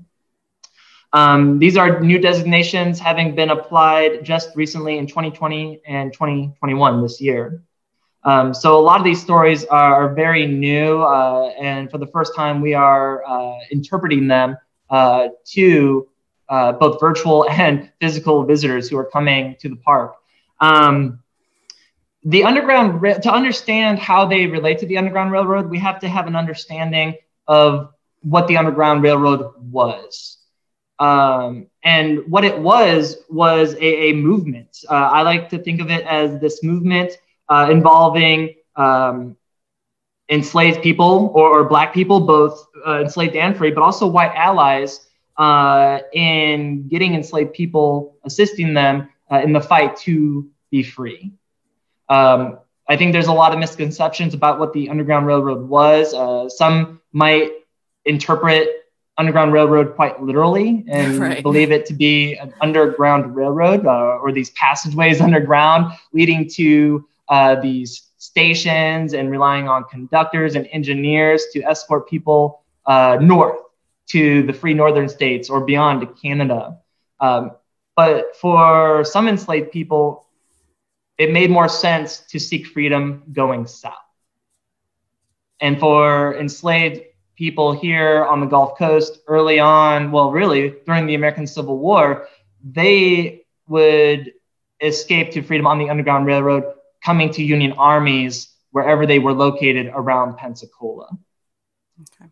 [1.14, 7.22] Um, these are new designations having been applied just recently in 2020 and 2021 this
[7.22, 7.64] year.
[8.24, 12.36] Um, so a lot of these stories are very new, uh, and for the first
[12.36, 14.58] time, we are uh, interpreting them
[14.89, 16.08] uh, to
[16.50, 20.16] uh, both virtual and physical visitors who are coming to the park.
[20.60, 21.20] Um,
[22.24, 26.26] the underground to understand how they relate to the underground railroad, we have to have
[26.26, 27.16] an understanding
[27.48, 30.39] of what the underground railroad was.
[30.98, 34.78] Um, and what it was was a, a movement.
[34.89, 37.12] Uh, I like to think of it as this movement
[37.50, 39.36] uh, involving um,
[40.30, 45.06] enslaved people or, or, black people, both uh, enslaved and free, but also white allies
[45.38, 51.34] uh, in getting enslaved people, assisting them uh, in the fight to be free.
[52.10, 56.14] Um, I think there's a lot of misconceptions about what the Underground Railroad was.
[56.14, 57.52] Uh, some might
[58.06, 58.70] interpret
[59.18, 61.42] Underground Railroad quite literally and right.
[61.42, 67.56] believe it to be an underground railroad uh, or these passageways underground leading to uh,
[67.56, 73.58] these stations and relying on conductors and engineers to escort people uh, north
[74.08, 76.80] to the free northern states or beyond to Canada.
[77.20, 77.51] Um,
[77.95, 80.28] but for some enslaved people,
[81.18, 83.93] it made more sense to seek freedom going south.
[85.60, 87.01] And for enslaved
[87.38, 92.28] people here on the Gulf Coast early on, well, really during the American Civil War,
[92.64, 94.34] they would
[94.82, 96.64] escape to freedom on the Underground Railroad,
[97.03, 101.18] coming to Union armies wherever they were located around Pensacola.
[102.01, 102.30] Okay.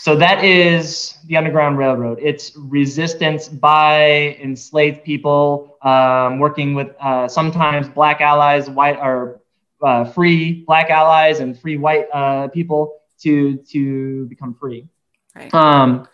[0.00, 2.20] So that is the Underground Railroad.
[2.22, 9.42] It's resistance by enslaved people um, working with uh, sometimes black allies, white or
[9.82, 14.88] uh, free black allies, and free white uh, people to to become free.
[15.36, 15.52] Right.
[15.52, 16.08] Um,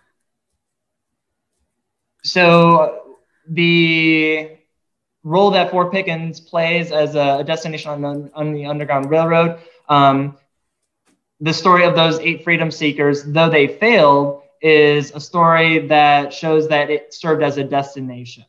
[2.24, 3.18] so
[3.49, 4.51] the
[5.22, 9.61] role that Fort Pickens plays as a destination on the, on the Underground Railroad.
[9.89, 10.37] Um,
[11.41, 16.68] the story of those eight freedom seekers, though they failed, is a story that shows
[16.68, 18.45] that it served as a destination.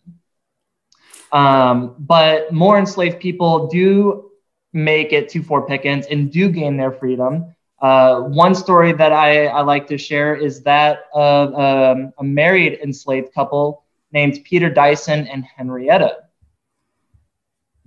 [1.32, 4.32] Um, but more enslaved people do
[4.72, 7.54] make it to Fort Pickens and do gain their freedom.
[7.82, 12.80] Uh, one story that I, I, like to share is that of um, a married
[12.82, 16.26] enslaved couple named Peter Dyson and Henrietta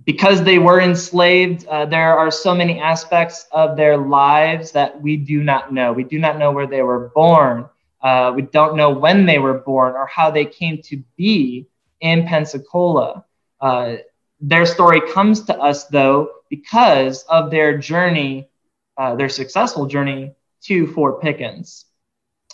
[0.05, 5.17] because they were enslaved, uh, there are so many aspects of their lives that we
[5.17, 5.93] do not know.
[5.93, 7.69] We do not know where they were born.
[8.01, 11.67] Uh, we don't know when they were born or how they came to be
[11.99, 13.25] in Pensacola.
[13.59, 13.97] Uh,
[14.39, 18.49] their story comes to us, though, because of their journey,
[18.97, 20.33] uh, their successful journey
[20.63, 21.85] to Fort Pickens.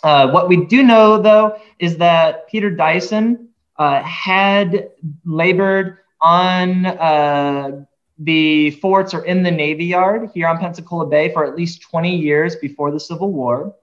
[0.02, 4.90] Uh, what we do know, though, is that Peter Dyson uh, had
[5.24, 7.84] labored on uh,
[8.18, 12.16] the forts or in the Navy Yard here on Pensacola Bay for at least 20
[12.16, 13.74] years before the Civil War.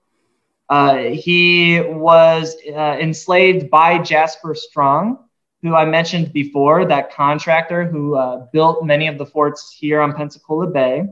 [0.68, 5.20] Uh, he was uh, enslaved by Jasper Strong,
[5.62, 10.14] who I mentioned before, that contractor who uh, built many of the forts here on
[10.14, 11.06] Pensacola Bay.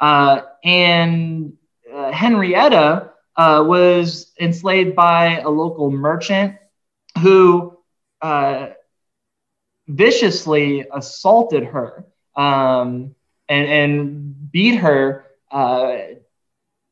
[0.00, 1.52] Uh, and
[1.92, 6.56] uh, Henrietta uh, was enslaved by a local merchant
[7.20, 7.76] who
[9.90, 12.04] viciously assaulted her
[12.36, 13.14] um,
[13.48, 15.96] and, and, beat her uh,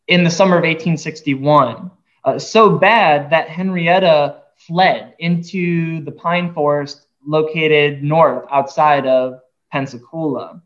[0.06, 1.90] in the summer of 1861.
[2.24, 9.40] Uh, so bad that Henrietta fled into the pine forest located north outside of
[9.72, 10.62] Pensacola.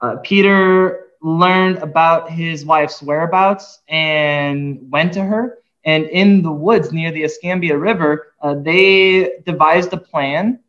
[0.00, 5.58] Uh, Peter learned about his wife's whereabouts and went to her.
[5.84, 10.60] And in the woods near the Escambia River, uh, they devised a plan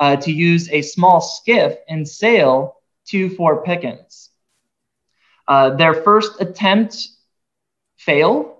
[0.00, 2.76] uh, to use a small skiff and sail
[3.06, 4.30] to Fort Pickens.
[5.46, 7.08] Uh, their first attempt
[7.98, 8.54] failed,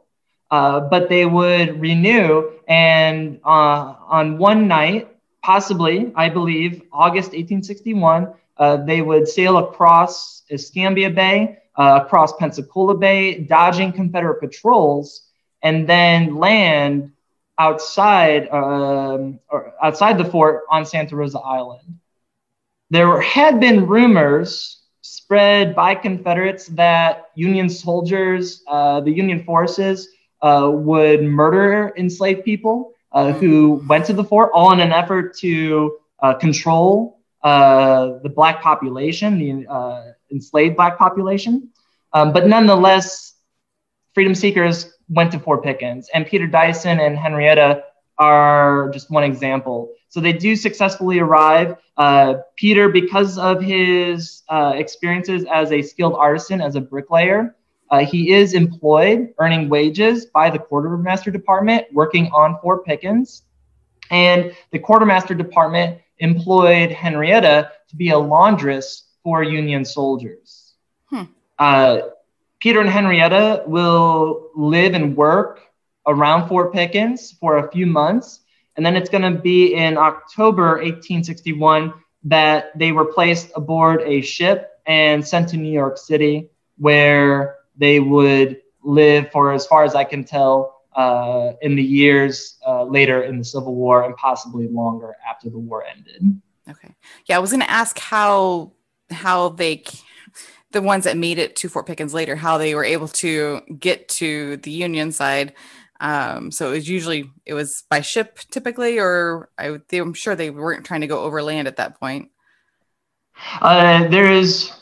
[0.50, 2.50] uh, but they would renew.
[2.68, 5.08] And uh, on one night,
[5.42, 12.96] possibly, I believe, August 1861, uh, they would sail across Escambia Bay, uh, across Pensacola
[12.96, 15.22] Bay, dodging Confederate patrols,
[15.62, 17.12] and then land
[17.60, 21.98] outside um, or outside the fort on Santa Rosa Island.
[22.88, 30.08] There had been rumors spread by Confederates that Union soldiers, uh, the Union forces,
[30.40, 35.36] uh, would murder enslaved people uh, who went to the fort, all in an effort
[35.36, 41.68] to uh, control uh, the black population, the uh, enslaved black population.
[42.14, 43.34] Um, but nonetheless,
[44.14, 47.84] freedom seekers went to Fort Pickens, and Peter Dyson and Henrietta
[48.18, 49.92] are just one example.
[50.08, 51.76] So they do successfully arrive.
[51.96, 57.54] Uh, Peter, because of his uh, experiences as a skilled artisan, as a bricklayer,
[57.90, 63.42] uh, he is employed, earning wages by the quartermaster department, working on Fort Pickens.
[64.10, 70.74] And the quartermaster department employed Henrietta to be a laundress for Union soldiers.
[71.06, 71.22] Hmm.
[71.58, 72.00] Uh,
[72.60, 75.62] Peter and Henrietta will live and work
[76.06, 78.40] around Fort Pickens for a few months.
[78.76, 81.92] And then it's going to be in October 1861
[82.24, 88.00] that they were placed aboard a ship and sent to New York City, where they
[88.00, 93.22] would live for, as far as I can tell, uh, in the years uh, later
[93.22, 96.40] in the Civil War and possibly longer after the war ended.
[96.68, 96.94] Okay.
[97.26, 98.72] Yeah, I was going to ask how
[99.10, 99.82] how they
[100.72, 104.08] the ones that made it to Fort Pickens later, how they were able to get
[104.08, 105.54] to the Union side.
[106.00, 110.50] Um, so it was usually it was by ship typically, or I, am sure they
[110.50, 112.30] weren't trying to go overland at that point.
[113.60, 114.72] Uh, there is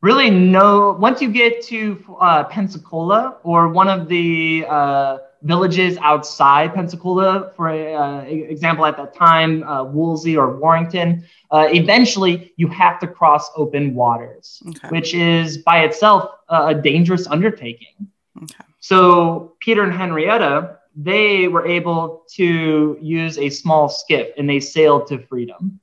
[0.00, 6.74] really no once you get to uh, Pensacola or one of the uh, villages outside
[6.74, 12.98] Pensacola, for uh, example, at that time, uh, Woolsey or Warrington, uh, eventually you have
[13.00, 14.88] to cross open waters, okay.
[14.88, 18.08] which is by itself a dangerous undertaking.
[18.42, 18.64] Okay.
[18.80, 25.06] So Peter and Henrietta, they were able to use a small skiff and they sailed
[25.08, 25.80] to freedom.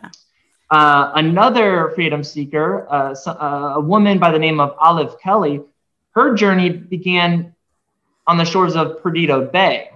[0.00, 0.10] Yeah.
[0.70, 5.60] Uh, another freedom seeker, uh, uh, a woman by the name of Olive Kelly,
[6.12, 7.54] her journey began
[8.26, 9.90] on the shores of Perdido Bay.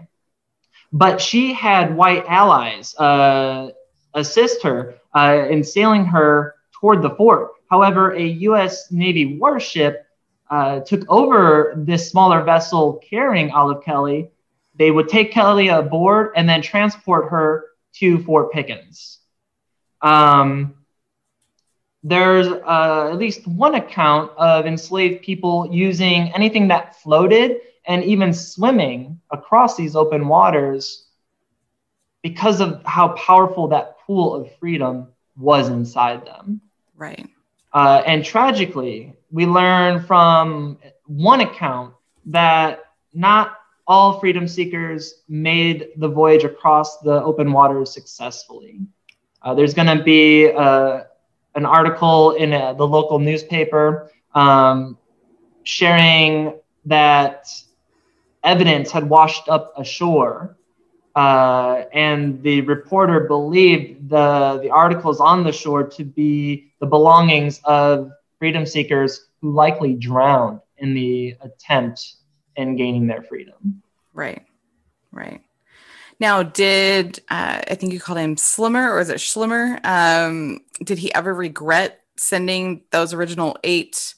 [0.93, 3.71] But she had white allies uh,
[4.15, 7.53] assist her uh, in sailing her toward the fort.
[7.71, 8.91] However, a U.S.
[8.93, 10.07] Navy warship
[10.51, 14.31] uh, took over this smaller vessel carrying Olive Kelly.
[14.77, 19.19] They would take Kelly aboard and then transport her to Fort Pickens.
[20.03, 20.75] Um,
[22.03, 27.57] there's uh, at least one account of enslaved people using anything that floated
[27.87, 31.07] and even swimming across these open waters
[32.23, 36.61] because of how powerful that pool of freedom was inside them.
[36.97, 37.29] Right.
[37.73, 41.95] Uh, and tragically, we learn from one account
[42.27, 48.81] that not all freedom seekers made the voyage across the open waters successfully.
[49.43, 51.05] Uh, there's going to be uh,
[51.55, 54.99] an article in a, uh, the local newspaper um,
[55.63, 57.49] sharing that
[58.47, 60.57] evidence had washed up ashore.
[61.15, 67.61] Uh, and the reporter believed the, the articles on the shore to be the belongings
[67.65, 72.17] of freedom seekers who likely drowned in the attempt
[72.57, 73.83] in gaining their freedom.
[74.13, 74.45] Right,
[75.11, 75.41] right.
[76.21, 79.81] Now, did uh, I think you called him Slimmer or is it Schlimmer?
[79.85, 84.15] Um, did he ever regret sending those original eight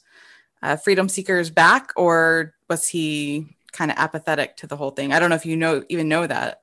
[0.61, 5.13] uh, freedom seekers back, or was he kind of apathetic to the whole thing.
[5.13, 6.61] I don't know if you know even know that.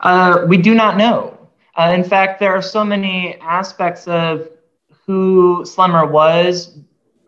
[0.00, 1.38] Uh, we do not know.
[1.76, 4.48] Uh, in fact, there are so many aspects of
[5.06, 6.78] who Slemmer was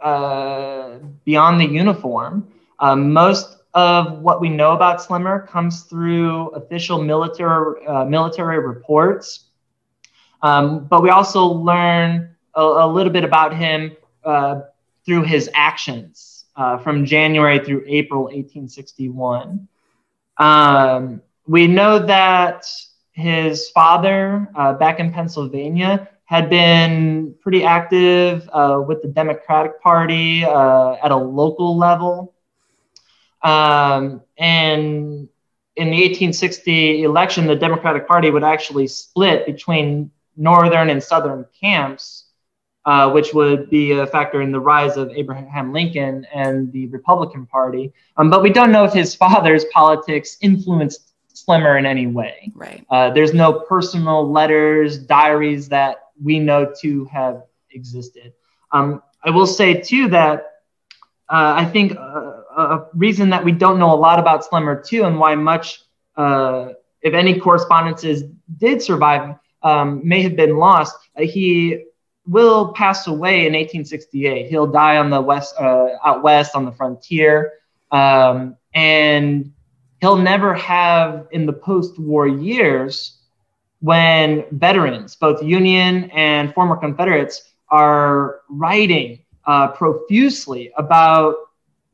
[0.01, 2.49] uh, beyond the uniform.
[2.79, 9.47] Um, most of what we know about Slemmer comes through official military uh, military reports,
[10.43, 14.61] um, but we also learn a, a, little bit about him uh,
[15.05, 19.69] through his actions uh, from January through April 1861.
[20.39, 22.67] Um, we know that
[23.13, 30.45] his father, uh, back in Pennsylvania, had been pretty active uh, with the Democratic Party
[30.45, 32.35] uh, at a local level.
[33.43, 35.29] Um, and
[35.77, 42.24] in the 1860 election, the Democratic Party would actually split between northern and southern camps,
[42.87, 47.47] uh, which would be a factor in the rise of Abraham Lincoln and the Republican
[47.47, 47.93] Party.
[48.17, 52.53] Um, but we don't know if his father's politics influenced Slemmer in any way.
[52.55, 52.85] Right.
[52.91, 58.33] Uh, there's no personal letters, diaries that we know to have existed.
[58.71, 60.63] Um, I will say too that
[61.29, 65.05] uh, I think uh, a reason that we don't know a lot about Slemmer too,
[65.05, 65.83] and why much,
[66.17, 66.69] uh,
[67.01, 68.25] if any, correspondences
[68.59, 70.97] did survive, um, may have been lost.
[71.17, 71.85] Uh, he
[72.27, 74.49] will pass away in 1868.
[74.49, 77.53] He'll die on the west, uh, out west on the frontier,
[77.91, 79.53] um, and
[80.01, 83.19] he'll never have in the post-war years
[83.81, 91.37] when veterans, both Union and former Confederates, are writing uh, profusely about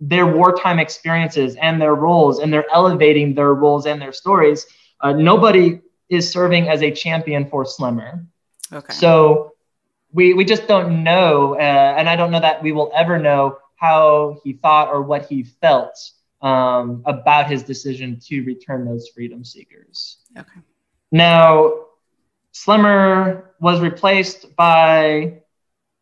[0.01, 4.67] their wartime experiences and their roles, and they're elevating their roles and their stories.
[5.01, 8.25] Uh, nobody is serving as a champion for Slemmer.
[8.73, 8.93] Okay.
[8.93, 9.55] So
[10.13, 13.59] we we just don't know, uh, and I don't know that we will ever know
[13.77, 15.97] how he thought or what he felt
[16.43, 20.19] um, about his decision to return those freedom seekers.
[20.37, 20.61] Okay.
[21.13, 21.73] Now,
[22.53, 25.43] Slemmer was replaced by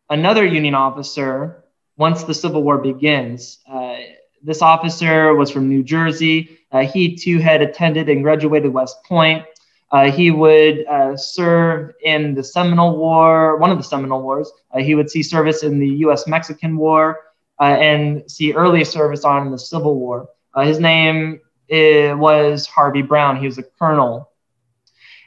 [0.09, 1.63] another Union officer
[1.97, 3.59] once the Civil War begins.
[3.69, 3.97] Uh,
[4.41, 6.59] this officer was from New Jersey.
[6.71, 9.45] Uh, he too had attended and graduated West Point.
[9.91, 14.51] Uh, he would uh, serve in the Seminole War, one of the Seminole Wars.
[14.71, 16.27] Uh, he would see service in the U.S.
[16.27, 17.19] Mexican War
[17.59, 20.29] uh, and see early service on in the Civil War.
[20.61, 23.37] his name was Harvey Brown.
[23.37, 24.31] He was a colonel.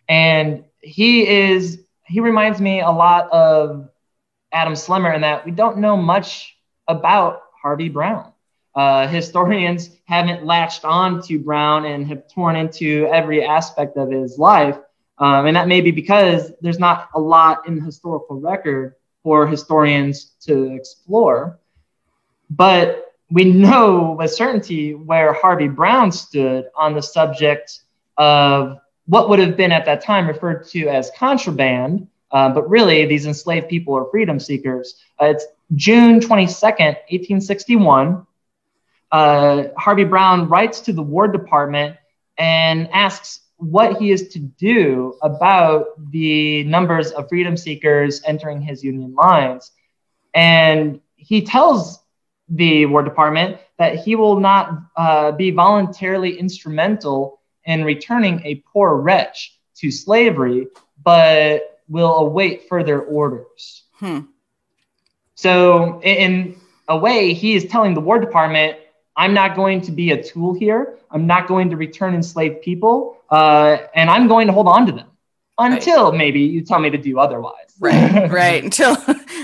[0.08, 3.88] And he is, he reminds me a lot of
[4.52, 6.56] Adam Slemmer in that we don't know much
[6.86, 8.31] about Harvey Brown.
[8.74, 14.38] Uh, historians haven't latched on to Brown and have torn into every aspect of his
[14.38, 14.78] life.
[15.18, 19.46] Um, and that may be because there's not a lot in the historical record for
[19.46, 21.58] historians to explore.
[22.50, 27.80] But we know with certainty where Harvey Brown stood on the subject
[28.18, 33.04] of what would have been at that time referred to as contraband, uh, but really
[33.06, 34.96] these enslaved people are freedom seekers.
[35.20, 38.26] Uh, it's June 22nd, 1861,
[39.12, 41.96] uh, Harvey Brown writes to the War Department
[42.38, 48.82] and asks what he is to do about the numbers of freedom seekers entering his
[48.82, 49.70] Union lines.
[50.34, 52.00] And he tells
[52.48, 58.96] the War Department that he will not uh, be voluntarily instrumental in returning a poor
[58.96, 60.66] wretch to slavery,
[61.04, 63.84] but will await further orders.
[63.94, 64.20] Hmm.
[65.34, 66.56] So, in
[66.88, 68.76] a way, he is telling the War Department,
[69.16, 70.98] I'm not going to be a tool here.
[71.10, 74.92] I'm not going to return enslaved people, uh, and I'm going to hold on to
[74.92, 75.08] them
[75.58, 76.18] until right.
[76.18, 77.74] maybe you tell me to do otherwise.
[77.78, 78.64] Right, right.
[78.64, 78.96] Until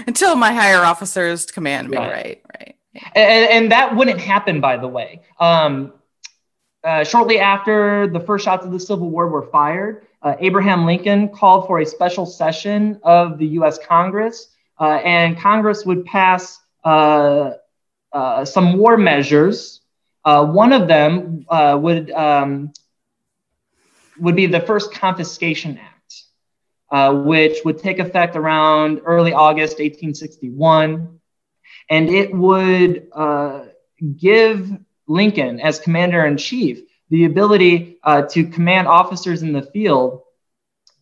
[0.06, 1.98] until my higher officers command me.
[1.98, 2.42] Right, right.
[2.58, 2.74] right.
[3.14, 5.22] And, and, that wouldn't happen, by the way.
[5.38, 5.92] Um,
[6.82, 11.28] uh, shortly after the first shots of the Civil War were fired, uh, Abraham Lincoln
[11.28, 13.78] called for a special session of the U.S.
[13.86, 14.48] Congress
[14.80, 16.60] uh, and Congress would pass
[18.12, 19.80] uh, uh, some war measures.
[20.24, 22.72] Uh, one of them uh, would um,
[24.18, 26.22] would be the first Confiscation Act,
[26.90, 31.20] uh, which would take effect around early August 1861,
[31.90, 33.08] and it would
[34.16, 34.70] give
[35.06, 36.80] Lincoln, as commander in chief,
[37.10, 37.98] the ability
[38.30, 40.22] to command officers in the field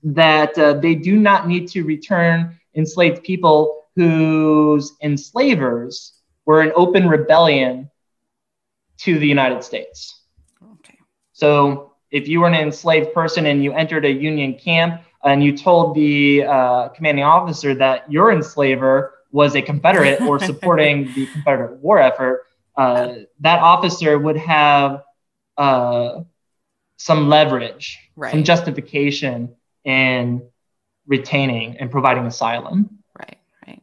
[0.03, 6.16] that they do not need to return enslaved people whose enslavers
[6.47, 7.91] were in open rebellion
[8.99, 10.23] to the United States.
[10.79, 10.99] Okay.
[11.33, 15.57] So if you were an enslaved person and you entered a Union camp and you
[15.57, 21.79] told the uh, commanding officer that your enslaver was a Confederate or supporting the Confederate
[21.81, 25.03] war effort, uh, that officer would have
[25.59, 26.21] uh,
[26.97, 28.31] some leverage, right.
[28.31, 30.43] some justification in
[31.07, 32.99] retaining and providing asylum.
[33.19, 33.83] Right, right.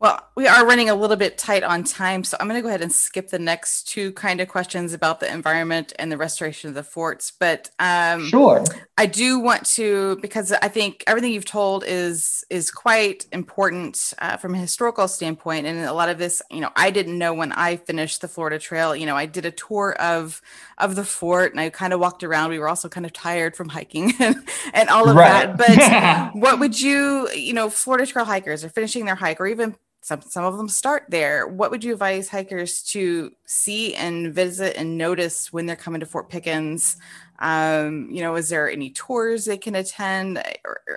[0.00, 2.68] Well, we are running a little bit tight on time, so I'm going to go
[2.68, 6.68] ahead and skip the next two kind of questions about the environment and the restoration
[6.68, 7.32] of the forts.
[7.38, 8.64] But um, sure,
[8.98, 14.36] I do want to because I think everything you've told is is quite important uh,
[14.36, 17.52] from a historical standpoint, and a lot of this, you know, I didn't know when
[17.52, 18.96] I finished the Florida Trail.
[18.96, 20.42] You know, I did a tour of
[20.78, 22.50] of the fort, and I kind of walked around.
[22.50, 24.36] We were also kind of tired from hiking and,
[24.72, 25.56] and all of right.
[25.56, 26.32] that.
[26.32, 29.76] But what would you, you know, Florida Trail hikers are finishing their hike, or even
[30.04, 31.46] some some of them start there.
[31.46, 36.06] What would you advise hikers to see and visit and notice when they're coming to
[36.06, 36.98] Fort Pickens?
[37.38, 40.42] Um, you know, is there any tours they can attend?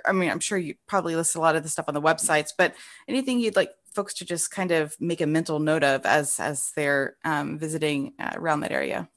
[0.04, 2.50] I mean, I'm sure you probably list a lot of the stuff on the websites,
[2.56, 2.74] but
[3.08, 6.72] anything you'd like folks to just kind of make a mental note of as as
[6.76, 9.08] they're um, visiting uh, around that area.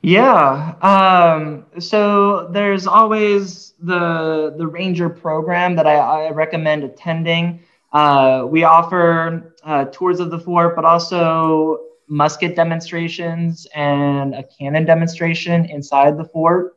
[0.00, 0.76] Yeah.
[0.80, 7.60] Um, so there's always the the ranger program that I, I recommend attending.
[7.92, 11.78] Uh, we offer uh, tours of the fort, but also
[12.08, 16.76] musket demonstrations and a cannon demonstration inside the fort.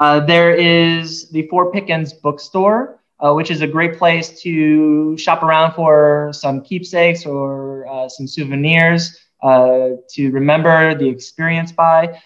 [0.00, 5.42] Uh, there is the Fort Pickens bookstore, uh, which is a great place to shop
[5.42, 12.20] around for some keepsakes or uh, some souvenirs to remember the experience by.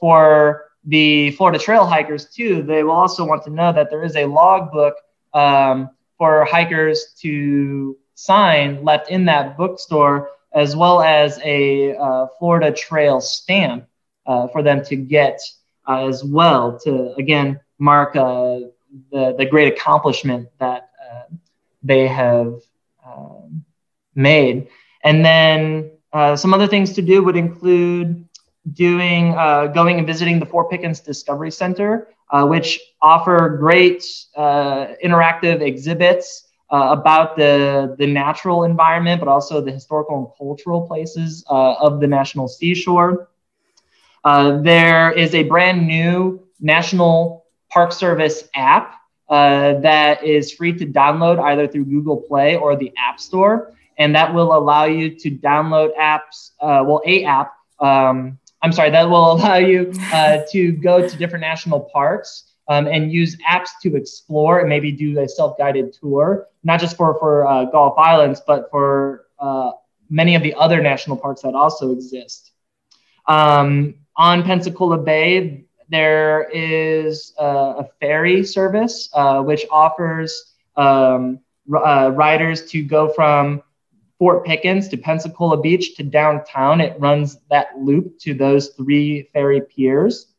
[0.00, 4.14] for the Florida Trail hikers, too, they will also want to know that there is
[4.16, 4.94] a logbook
[5.34, 12.72] um, for hikers to sign left in that bookstore, as well as a uh, Florida
[12.72, 13.86] Trail stamp
[14.26, 15.40] uh, for them to get
[15.86, 18.60] uh, as well to again mark uh,
[19.12, 21.34] the the great accomplishment that uh,
[21.82, 22.54] they have
[23.06, 23.64] um,
[24.14, 24.68] made.
[25.04, 28.26] And then uh, some other things to do would include
[28.72, 34.04] doing going and visiting the Fort Pickens Discovery Center uh, which offer great
[34.36, 40.86] uh, interactive exhibits uh, about the, the natural environment, but also the historical and cultural
[40.86, 43.28] places uh, of the National Seashore.
[44.24, 48.94] Uh, there is a brand new National Park Service app
[49.28, 53.72] uh, that is free to download either through Google Play or the App Store.
[53.98, 59.08] And that will allow you to download apps, well, a app um, I'm sorry, that
[59.08, 63.96] will allow you uh, to go to different national parks um, and use apps to
[63.96, 68.68] explore and maybe do a self-guided tour, not just for for uh, Gulf Islands, but
[68.70, 69.72] for uh,
[70.10, 72.52] many of the other national parks that also exist.
[73.28, 81.40] Um, on Pensacola Bay, there is a ferry service uh, which offers um,
[81.72, 83.62] uh, riders to go from
[84.18, 86.80] Fort Pickens to Pensacola Beach to downtown.
[86.80, 90.32] It runs that loop to those three ferry piers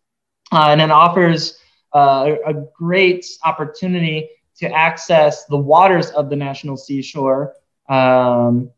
[0.51, 1.59] uh, and it offers
[1.93, 7.53] uh, a great opportunity to access the waters of the National Seashore
[7.89, 8.71] um,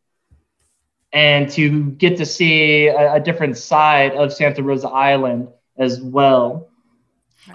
[1.14, 5.48] and to get to see a, a, different side of Santa Rosa Island
[5.78, 6.70] as well.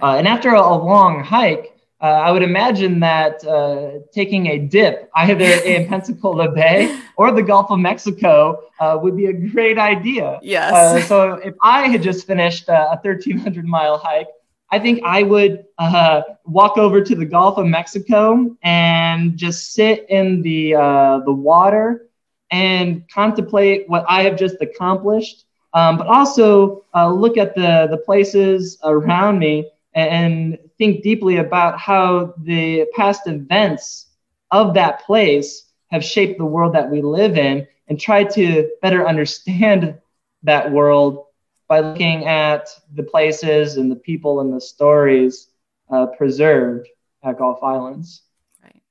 [0.01, 4.59] Uh, and after a, a long hike, uh, I would imagine that uh, taking a
[4.59, 9.77] dip either in Pensacola Bay or the Gulf of Mexico uh, would be a great
[9.77, 10.39] idea.
[10.43, 10.73] Yes.
[10.73, 14.27] Uh, so if I had just finished a 1,300 mile hike,
[14.71, 20.05] I think I would uh, walk over to the Gulf of Mexico and just sit
[20.09, 22.09] in the uh, the water
[22.51, 28.77] and contemplate what I have just accomplished, um, but also look at the the places
[28.83, 34.07] around me and think deeply about how the past events
[34.51, 39.07] of that place have shaped the world that we live in and try to better
[39.07, 39.97] understand
[40.43, 41.25] that world
[41.67, 45.47] by looking at the places and the people and the stories
[45.89, 46.87] uh, preserved
[47.23, 48.21] at Gulf Islands.
[48.63, 48.81] Right.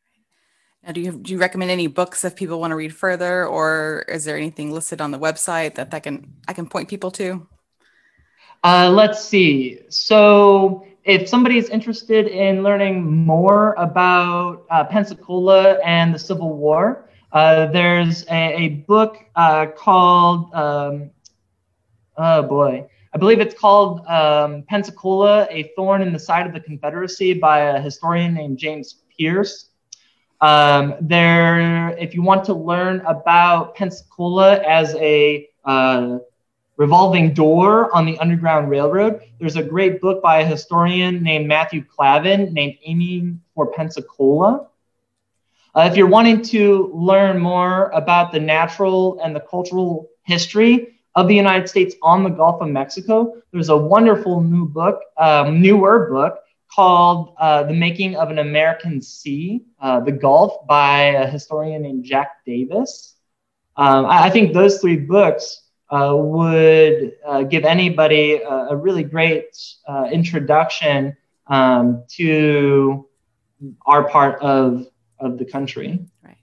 [0.84, 4.04] Now, do you do you recommend any books if people want to read further, or
[4.08, 7.46] is there anything listed on the website that, that can I can point people to?
[8.64, 9.80] Uh, let's see.
[9.88, 17.08] So if somebody is interested in learning more about uh, Pensacola and the Civil War,
[17.32, 21.10] uh, there's a, a book uh, called, um,
[22.16, 26.60] oh boy, I believe it's called um, Pensacola, A Thorn in the Side of the
[26.60, 29.70] Confederacy by a historian named James Pearce.
[30.40, 36.18] Um, there, if you want to learn about Pensacola as a uh,
[36.76, 39.20] Revolving Door on the Underground Railroad.
[39.38, 44.68] There's a great book by a historian named Matthew Clavin named Aiming for Pensacola.
[45.76, 51.28] Uh, if you're wanting to learn more about the natural and the cultural history of
[51.28, 56.10] the United States on the Gulf of Mexico, there's a wonderful new book, um, newer
[56.10, 56.40] book
[56.74, 62.04] called uh, The Making of an American Sea, uh, The Gulf by a historian named
[62.04, 63.14] Jack Davis.
[63.76, 65.63] Um, I, I, think those three books
[65.94, 71.16] uh, would uh, give anybody a, a really great uh, introduction
[71.46, 73.08] um, to
[73.86, 74.88] our part of,
[75.20, 76.00] of the country.
[76.24, 76.36] Right.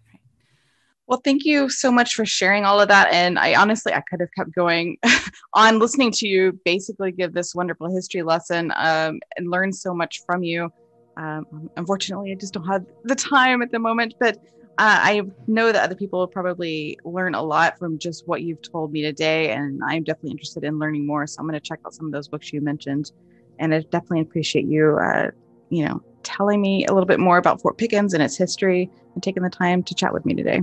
[1.08, 3.12] Well, thank you so much for sharing all of that.
[3.12, 4.98] And I honestly, I could have kept going
[5.54, 10.22] on listening to you basically give this wonderful history lesson um, and learn so much
[10.26, 10.72] from you.
[11.18, 14.38] Um, unfortunately, I just don't have the time at the moment, but
[14.78, 18.62] uh, I know that other people will probably learn a lot from just what you've
[18.62, 19.52] told me today.
[19.52, 21.28] And I'm definitely interested in learning more.
[21.28, 23.12] So I'm going to check out some of those books you mentioned.
[23.60, 25.32] And I definitely appreciate you, uh,
[25.70, 29.22] you know, telling me a little bit more about Fort Pickens and its history and
[29.22, 30.62] taking the time to chat with me today.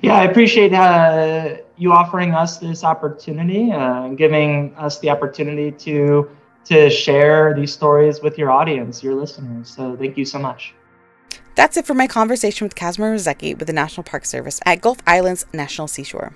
[0.00, 5.72] Yeah, I appreciate uh, you offering us this opportunity uh, and giving us the opportunity
[5.72, 6.30] to
[6.64, 9.68] to share these stories with your audience, your listeners.
[9.68, 10.74] So thank you so much.
[11.54, 14.98] That's it for my conversation with Kazimir Rezecki with the National Park Service at Gulf
[15.06, 16.34] Islands National Seashore.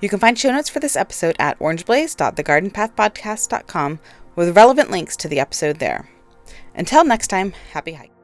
[0.00, 3.98] You can find show notes for this episode at orangeblaze.thegardenpathpodcast.com
[4.36, 6.08] with relevant links to the episode there.
[6.74, 8.15] Until next time, happy hike.